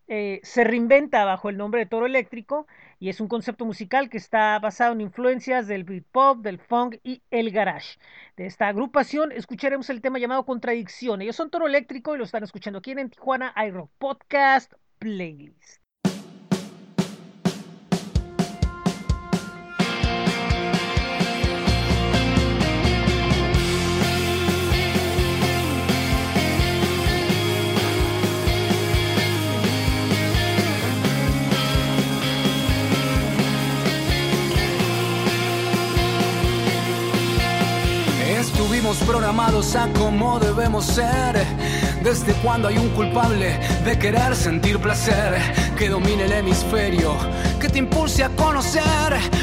eh, 0.06 0.38
se 0.44 0.62
reinventa 0.62 1.24
bajo 1.24 1.48
el 1.48 1.56
nombre 1.56 1.80
de 1.80 1.86
Toro 1.86 2.06
Eléctrico 2.06 2.68
y 2.98 3.08
es 3.08 3.20
un 3.20 3.28
concepto 3.28 3.64
musical 3.64 4.08
que 4.08 4.16
está 4.16 4.58
basado 4.58 4.92
en 4.92 5.00
influencias 5.00 5.66
del 5.66 5.84
Britpop, 5.84 6.38
del 6.38 6.58
funk 6.58 6.96
y 7.02 7.22
el 7.30 7.50
garage. 7.50 7.98
De 8.36 8.46
esta 8.46 8.68
agrupación 8.68 9.32
escucharemos 9.32 9.90
el 9.90 10.00
tema 10.00 10.18
llamado 10.18 10.44
Contradicción. 10.44 11.22
Ellos 11.22 11.36
son 11.36 11.50
Toro 11.50 11.66
Eléctrico 11.66 12.14
y 12.14 12.18
lo 12.18 12.24
están 12.24 12.44
escuchando 12.44 12.78
aquí 12.78 12.92
en 12.92 13.10
Tijuana 13.10 13.54
iRock 13.56 13.90
Podcast 13.98 14.72
Playlist. 14.98 15.85
Programados 38.94 39.74
a 39.74 39.88
como 39.98 40.38
debemos 40.38 40.84
ser. 40.84 41.44
Desde 42.04 42.32
cuando 42.34 42.68
hay 42.68 42.78
un 42.78 42.88
culpable 42.90 43.58
de 43.84 43.98
querer 43.98 44.36
sentir 44.36 44.78
placer, 44.78 45.34
que 45.76 45.88
domine 45.88 46.26
el 46.26 46.32
hemisferio, 46.32 47.16
que 47.60 47.68
te 47.68 47.78
impulse 47.80 48.22
a 48.22 48.28
conocer. 48.28 48.84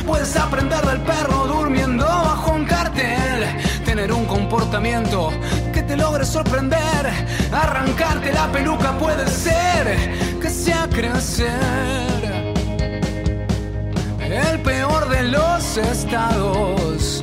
Puedes 0.06 0.38
aprender 0.38 0.86
del 0.86 1.02
perro 1.02 1.46
durmiendo 1.46 2.06
bajo 2.06 2.54
un 2.54 2.64
cartel, 2.64 3.44
tener 3.84 4.14
un 4.14 4.24
comportamiento 4.26 5.30
que 5.74 5.84
te 5.84 5.98
logre 5.98 6.26
sorprender. 6.26 7.12
Arrancarte 7.52 8.32
la 8.32 8.50
peluca 8.50 8.98
puede 8.98 9.28
ser 9.28 10.40
que 10.40 10.50
sea 10.50 10.88
crecer. 10.90 11.52
El 14.22 14.62
peor 14.62 15.10
de 15.10 15.24
los 15.24 15.78
estados 15.78 17.22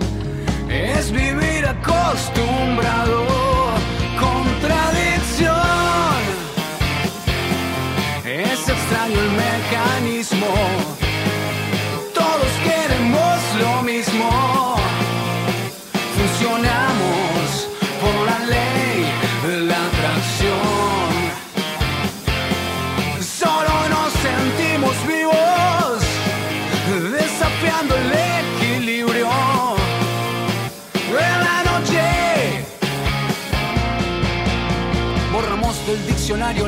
es 0.71 1.11
vivir 1.11 1.67
acostumbrado. 1.67 3.27
Contradicción. 4.19 5.55
Es 8.25 8.69
extraño 8.69 9.21
el 9.21 9.31
mecanismo. 9.33 11.10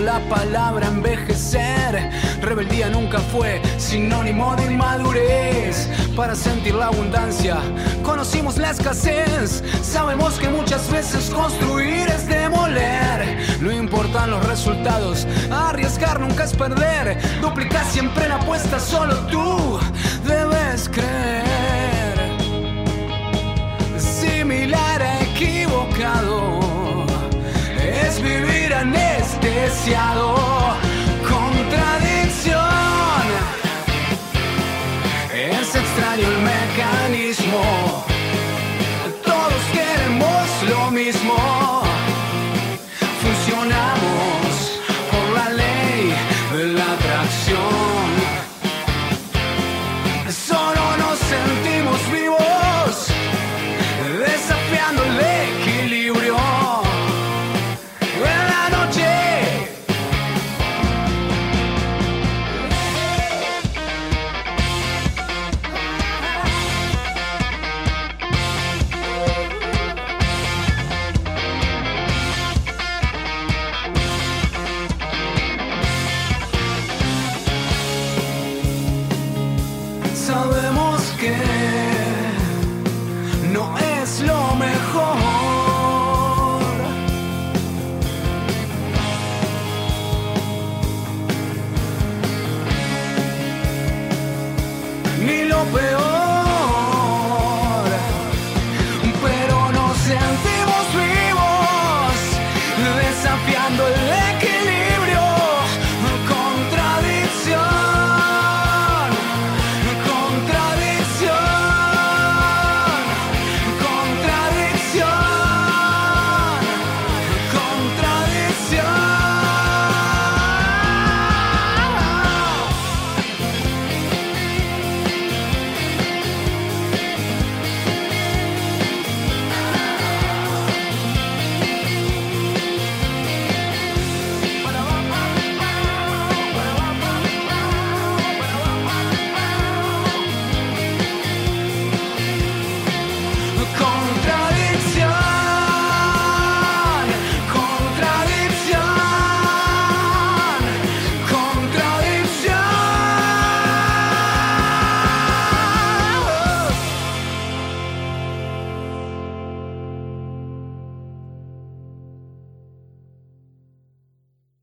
La 0.05 0.19
palabra 0.29 0.89
envejecer. 0.89 2.11
Rebeldía 2.41 2.91
nunca 2.91 3.19
fue 3.19 3.61
sinónimo 3.79 4.55
de 4.57 4.67
inmadurez. 4.67 5.89
Para 6.17 6.35
sentir 6.35 6.75
la 6.75 6.87
abundancia, 6.87 7.59
conocimos 8.03 8.59
la 8.59 8.71
escasez. 8.71 9.63
Sabemos 9.83 10.39
que 10.39 10.49
muchas 10.49 10.91
veces 10.91 11.31
construir 11.31 12.09
es 12.09 12.27
demoler. 12.27 13.39
No 13.61 13.73
importan 13.73 14.31
los 14.31 14.45
resultados, 14.47 15.27
arriesgar 15.51 16.21
nunca 16.21 16.45
es 16.45 16.53
perder. 16.53 17.19
Duplica 17.41 17.85
siempre 17.85 18.29
la 18.29 18.37
apuesta, 18.37 18.81
solo 18.81 19.15
tú 19.27 19.79
debes 20.27 20.89
creer 20.89 21.52
anestesiado. 29.83 30.42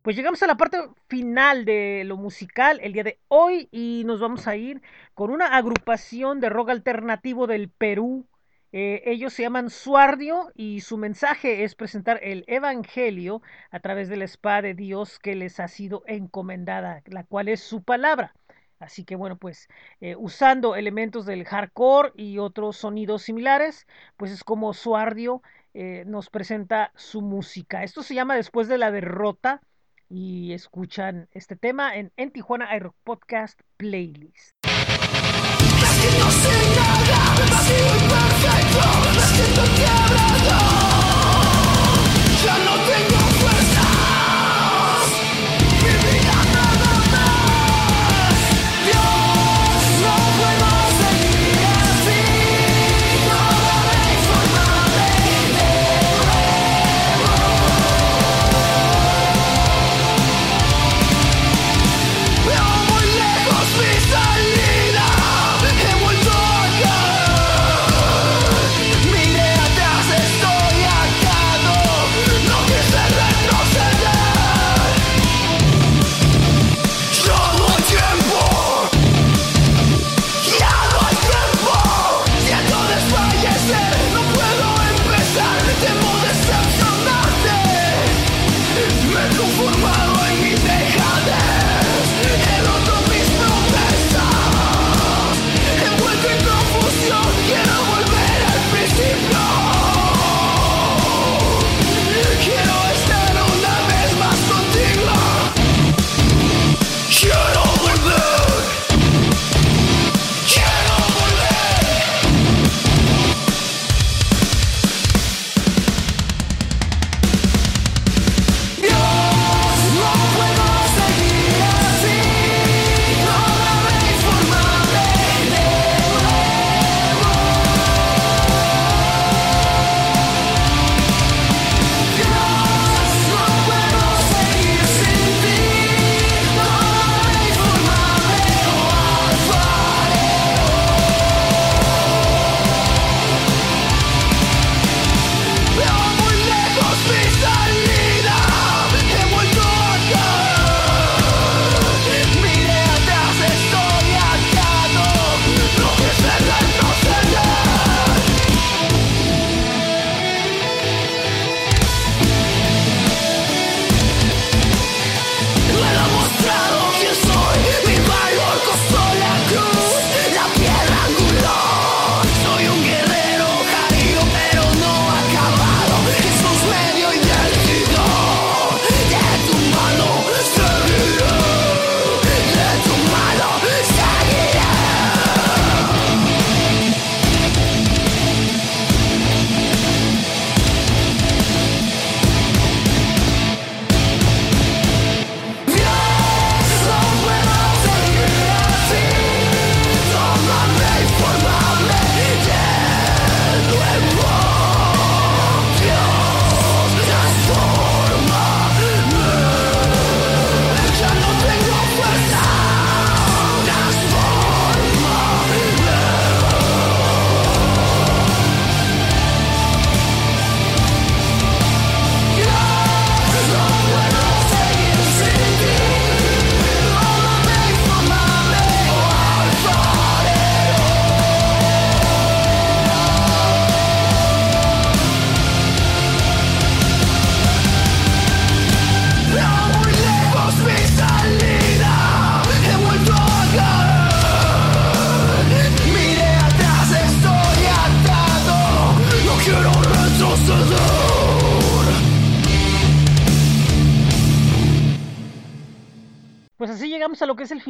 Pues 0.10 0.18
llegamos 0.18 0.41
a 0.41 0.47
la 0.47 0.57
parte 0.57 0.80
final 1.07 1.66
de 1.66 2.01
lo 2.03 2.18
musical 2.18 2.80
el 2.82 2.93
día 2.93 3.03
de 3.03 3.20
hoy 3.28 3.70
y 3.72 4.01
nos 4.07 4.20
vamos 4.20 4.47
a 4.47 4.55
ir 4.55 4.82
con 5.14 5.30
una 5.30 5.55
agrupación 5.55 6.39
de 6.39 6.49
rock 6.49 6.72
alternativo 6.72 7.45
del 7.45 7.70
Perú 7.70 8.26
Eh, 8.72 9.03
ellos 9.05 9.34
se 9.34 9.43
llaman 9.43 9.70
Suardio 9.70 10.51
y 10.55 10.82
su 10.82 10.97
mensaje 10.97 11.64
es 11.64 11.76
presentar 11.76 12.20
el 12.24 12.43
Evangelio 12.47 13.43
a 13.70 13.80
través 13.82 14.10
de 14.10 14.18
la 14.18 14.26
espada 14.26 14.64
de 14.64 14.74
Dios 14.74 15.20
que 15.20 15.36
les 15.36 15.60
ha 15.60 15.68
sido 15.68 16.01
encomendada, 16.07 17.03
la 17.05 17.24
cual 17.24 17.47
es 17.47 17.60
su 17.62 17.84
palabra. 17.84 18.34
Así 18.80 19.03
que 19.05 19.16
bueno, 19.16 19.38
pues 19.38 19.68
eh, 20.01 20.16
usando 20.16 20.76
elementos 20.76 21.28
del 21.28 21.45
hardcore 21.45 22.14
y 22.16 22.39
otros 22.39 22.78
sonidos 22.78 23.22
similares, 23.22 23.86
pues 24.18 24.32
es 24.32 24.43
como 24.43 24.74
Suardio 24.74 25.43
eh, 25.76 26.03
nos 26.07 26.32
presenta 26.32 26.91
su 26.95 27.22
música. 27.22 27.84
Esto 27.84 28.01
se 28.01 28.16
llama 28.16 28.36
Después 28.36 28.68
de 28.68 28.80
la 28.80 28.89
derrota 28.91 29.62
y 30.10 30.53
escuchan 30.53 31.30
este 31.32 31.55
tema 31.55 31.95
en, 31.95 32.12
en 32.18 32.32
Tijuana 32.32 32.76
iRock 32.76 32.95
Podcast 33.03 33.62
Playlist. 33.78 34.55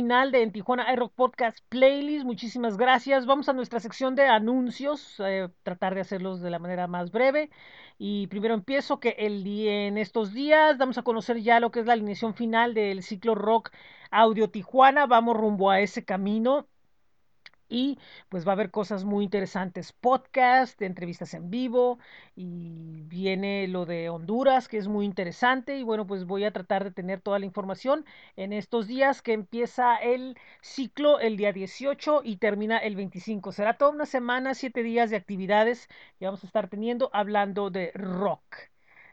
De 0.10 0.42
En 0.42 0.52
Tijuana 0.52 0.92
iRock 0.92 1.14
Podcast 1.14 1.60
Playlist. 1.70 2.26
Muchísimas 2.26 2.78
gracias. 2.78 3.28
Vamos 3.28 3.48
a 3.48 3.54
nuestra 3.54 3.80
sección 3.80 4.16
de 4.16 4.26
anuncios, 4.26 5.20
eh, 5.20 5.50
tratar 5.62 5.94
de 5.94 6.02
hacerlos 6.02 6.42
de 6.42 6.50
la 6.50 6.58
manera 6.58 6.88
más 6.88 7.12
breve. 7.12 7.52
Y 8.00 8.26
primero 8.26 8.56
empiezo 8.56 9.00
que 9.00 9.10
el 9.20 9.46
en 9.46 10.00
estos 10.00 10.34
días 10.34 10.80
damos 10.80 10.98
a 10.98 11.04
conocer 11.04 11.42
ya 11.42 11.60
lo 11.60 11.70
que 11.70 11.82
es 11.82 11.86
la 11.86 11.94
alineación 11.94 12.34
final 12.34 12.74
del 12.74 13.04
ciclo 13.04 13.36
rock 13.36 13.70
Audio 14.10 14.50
Tijuana. 14.50 15.06
Vamos 15.06 15.38
rumbo 15.38 15.70
a 15.70 15.80
ese 15.80 16.04
camino. 16.04 16.68
Y 17.70 17.98
pues 18.30 18.46
va 18.48 18.52
a 18.52 18.54
haber 18.54 18.72
cosas 18.72 19.04
muy 19.06 19.24
interesantes, 19.24 19.94
podcast, 19.94 20.82
entrevistas 20.82 21.34
en 21.34 21.50
vivo 21.52 22.00
y 22.36 23.02
viene 23.04 23.68
lo 23.68 23.86
de 23.86 24.10
Honduras 24.10 24.68
que 24.68 24.78
es 24.78 24.88
muy 24.88 25.06
interesante 25.06 25.78
y 25.78 25.84
bueno 25.84 26.08
pues 26.08 26.26
voy 26.26 26.44
a 26.46 26.52
tratar 26.52 26.84
de 26.84 26.92
tener 26.92 27.22
toda 27.22 27.40
la 27.40 27.46
información 27.46 28.06
en 28.36 28.54
estos 28.54 28.88
días 28.88 29.22
que 29.22 29.34
empieza 29.34 29.96
el 29.98 30.38
ciclo 30.62 31.20
el 31.20 31.38
día 31.38 31.54
18 31.54 32.22
y 32.24 32.38
termina 32.38 32.78
el 32.78 32.96
25. 32.96 33.52
Será 33.52 33.78
toda 33.78 33.92
una 33.92 34.06
semana, 34.06 34.54
siete 34.56 34.84
días 34.84 35.10
de 35.10 35.18
actividades 35.18 35.88
que 36.18 36.26
vamos 36.26 36.44
a 36.44 36.48
estar 36.48 36.70
teniendo 36.70 37.10
hablando 37.14 37.70
de 37.70 37.92
rock. 37.94 38.70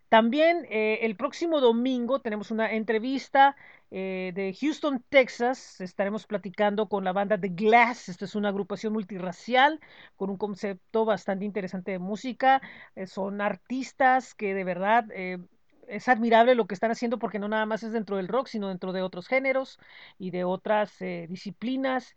También 0.09 0.66
eh, 0.70 1.01
el 1.03 1.16
próximo 1.16 1.61
domingo 1.61 2.20
tenemos 2.20 2.53
una 2.53 2.73
entrevista 2.73 3.57
eh, 3.91 4.33
de 4.35 4.57
Houston, 4.61 5.05
Texas. 5.09 5.81
Estaremos 5.81 6.27
platicando 6.27 6.89
con 6.89 7.03
la 7.03 7.12
banda 7.12 7.39
The 7.41 7.49
Glass. 7.49 8.09
Esta 8.09 8.24
es 8.24 8.37
una 8.37 8.51
agrupación 8.51 8.93
multirracial 8.93 9.81
con 10.15 10.31
un 10.31 10.37
concepto 10.37 11.05
bastante 11.05 11.45
interesante 11.45 11.91
de 11.91 11.99
música. 11.99 12.62
Eh, 12.95 13.07
son 13.09 13.41
artistas 13.41 14.35
que 14.35 14.55
de 14.55 14.65
verdad 14.65 15.07
es 15.89 16.09
admirable 16.09 16.55
lo 16.55 16.66
que 16.66 16.74
están 16.74 16.93
haciendo 16.93 17.19
porque 17.19 17.39
no 17.41 17.49
nada 17.49 17.66
más 17.66 17.83
es 17.83 17.93
dentro 17.93 18.16
del 18.16 18.28
rock, 18.28 18.47
sino 18.47 18.69
dentro 18.69 18.93
de 18.93 19.03
otros 19.03 19.27
géneros 19.27 19.78
y 20.19 20.31
de 20.31 20.45
otras 20.45 20.99
disciplinas. 21.28 22.15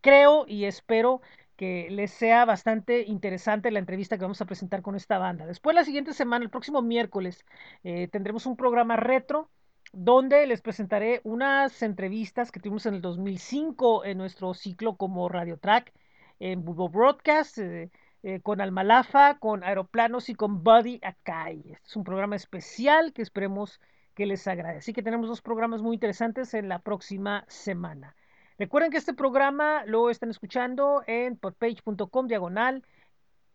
Creo 0.00 0.44
y 0.46 0.66
espero 0.66 1.20
que 1.56 1.88
les 1.90 2.10
sea 2.10 2.44
bastante 2.44 3.02
interesante 3.02 3.70
la 3.70 3.78
entrevista 3.78 4.16
que 4.16 4.22
vamos 4.24 4.40
a 4.40 4.46
presentar 4.46 4.82
con 4.82 4.94
esta 4.96 5.18
banda. 5.18 5.46
Después, 5.46 5.74
la 5.74 5.84
siguiente 5.84 6.12
semana, 6.12 6.44
el 6.44 6.50
próximo 6.50 6.82
miércoles, 6.82 7.44
eh, 7.84 8.08
tendremos 8.08 8.46
un 8.46 8.56
programa 8.56 8.96
retro 8.96 9.50
donde 9.92 10.46
les 10.46 10.60
presentaré 10.62 11.20
unas 11.24 11.82
entrevistas 11.82 12.52
que 12.52 12.60
tuvimos 12.60 12.86
en 12.86 12.94
el 12.94 13.00
2005 13.00 14.04
en 14.04 14.18
nuestro 14.18 14.52
ciclo 14.54 14.96
como 14.96 15.28
Radio 15.28 15.58
Track 15.58 15.92
en 16.38 16.64
Bulbo 16.64 16.88
Broadcast. 16.88 17.58
eh, 17.58 17.90
eh, 18.22 18.40
con 18.40 18.60
Almalafa, 18.60 19.38
con 19.38 19.62
Aeroplanos 19.62 20.28
y 20.28 20.34
con 20.34 20.64
Buddy 20.64 20.98
Akai. 21.02 21.60
Este 21.60 21.86
es 21.86 21.96
un 21.96 22.02
programa 22.02 22.34
especial 22.34 23.12
que 23.12 23.22
esperemos 23.22 23.80
que 24.14 24.26
les 24.26 24.48
agrade. 24.48 24.78
Así 24.78 24.92
que 24.92 25.04
tenemos 25.04 25.28
dos 25.28 25.42
programas 25.42 25.80
muy 25.80 25.94
interesantes 25.94 26.52
en 26.54 26.68
la 26.68 26.80
próxima 26.80 27.44
semana. 27.46 28.16
Recuerden 28.58 28.90
que 28.90 28.96
este 28.96 29.12
programa 29.12 29.84
lo 29.84 30.08
están 30.08 30.30
escuchando 30.30 31.02
en 31.06 31.36
podpage.com 31.36 32.26
diagonal 32.26 32.82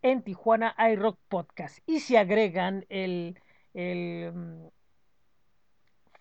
en 0.04 0.22
Tijuana 0.22 0.76
iRock 0.92 1.18
Podcast. 1.28 1.80
Y 1.88 2.02
si 2.02 2.16
agregan 2.18 2.86
el, 2.90 3.40
el 3.74 4.32
mm, 4.32 4.68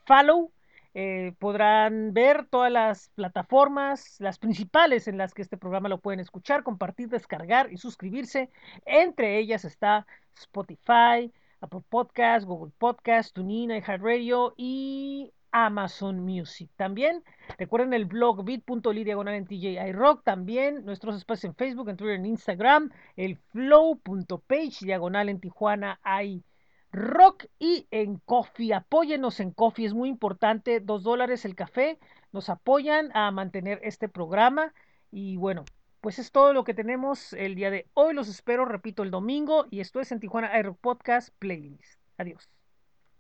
follow, 0.07 0.51
eh, 0.95 1.35
podrán 1.39 2.15
ver 2.15 2.47
todas 2.47 2.73
las 2.73 3.11
plataformas, 3.11 4.17
las 4.19 4.39
principales 4.39 5.09
en 5.09 5.19
las 5.19 5.35
que 5.35 5.43
este 5.43 5.59
programa 5.59 5.91
lo 5.91 6.01
pueden 6.01 6.21
escuchar, 6.21 6.63
compartir, 6.63 7.09
descargar 7.09 7.71
y 7.73 7.77
suscribirse. 7.77 8.51
Entre 8.87 9.39
ellas 9.39 9.65
está 9.65 10.07
Spotify, 10.37 11.31
Apple 11.61 11.83
Podcast, 11.89 12.47
Google 12.47 12.73
Podcast, 12.79 13.35
TuneIn, 13.35 13.71
iHeartRadio 13.73 14.55
y 14.57 15.33
Amazon 15.53 16.21
Music. 16.21 16.71
También 16.77 17.23
recuerden 17.59 17.93
el 17.95 18.05
blog 18.05 18.45
bit.ly 18.45 19.05
diagonal 19.05 19.35
en 19.35 19.47
TJ 19.47 19.89
iRock. 19.89 20.23
También 20.25 20.85
nuestros 20.85 21.17
espacios 21.17 21.45
en 21.51 21.55
Facebook, 21.55 21.89
en 21.89 21.97
Twitter, 21.97 22.17
en 22.17 22.27
Instagram. 22.27 22.91
El 23.17 23.37
flow.page 23.37 24.85
diagonal 24.85 25.29
en 25.29 25.41
Tijuana 25.41 26.01
hay 26.03 26.45
rock 26.93 27.47
y 27.59 27.87
en 27.91 28.19
coffee. 28.19 28.75
Apóyenos 28.75 29.41
en 29.41 29.53
coffee, 29.53 29.87
es 29.87 29.95
muy 29.95 30.09
importante. 30.09 30.81
Dos 30.81 31.03
dólares 31.03 31.45
el 31.45 31.55
café. 31.55 31.99
Nos 32.33 32.49
apoyan 32.49 33.11
a 33.15 33.31
mantener 33.31 33.81
este 33.83 34.09
programa. 34.09 34.73
Y 35.11 35.37
bueno, 35.37 35.65
pues 36.01 36.19
es 36.19 36.33
todo 36.33 36.53
lo 36.53 36.65
que 36.65 36.75
tenemos 36.75 37.33
el 37.33 37.55
día 37.55 37.71
de 37.71 37.87
hoy. 37.95 38.15
Los 38.15 38.29
espero, 38.29 38.65
repito, 38.65 39.03
el 39.03 39.11
domingo. 39.11 39.67
Y 39.71 39.81
esto 39.81 40.01
es 40.01 40.13
en 40.13 40.21
Tijuana 40.21 40.59
iRock 40.59 40.79
Podcast 40.79 41.35
Playlist. 41.39 42.01
Adiós. 42.17 42.60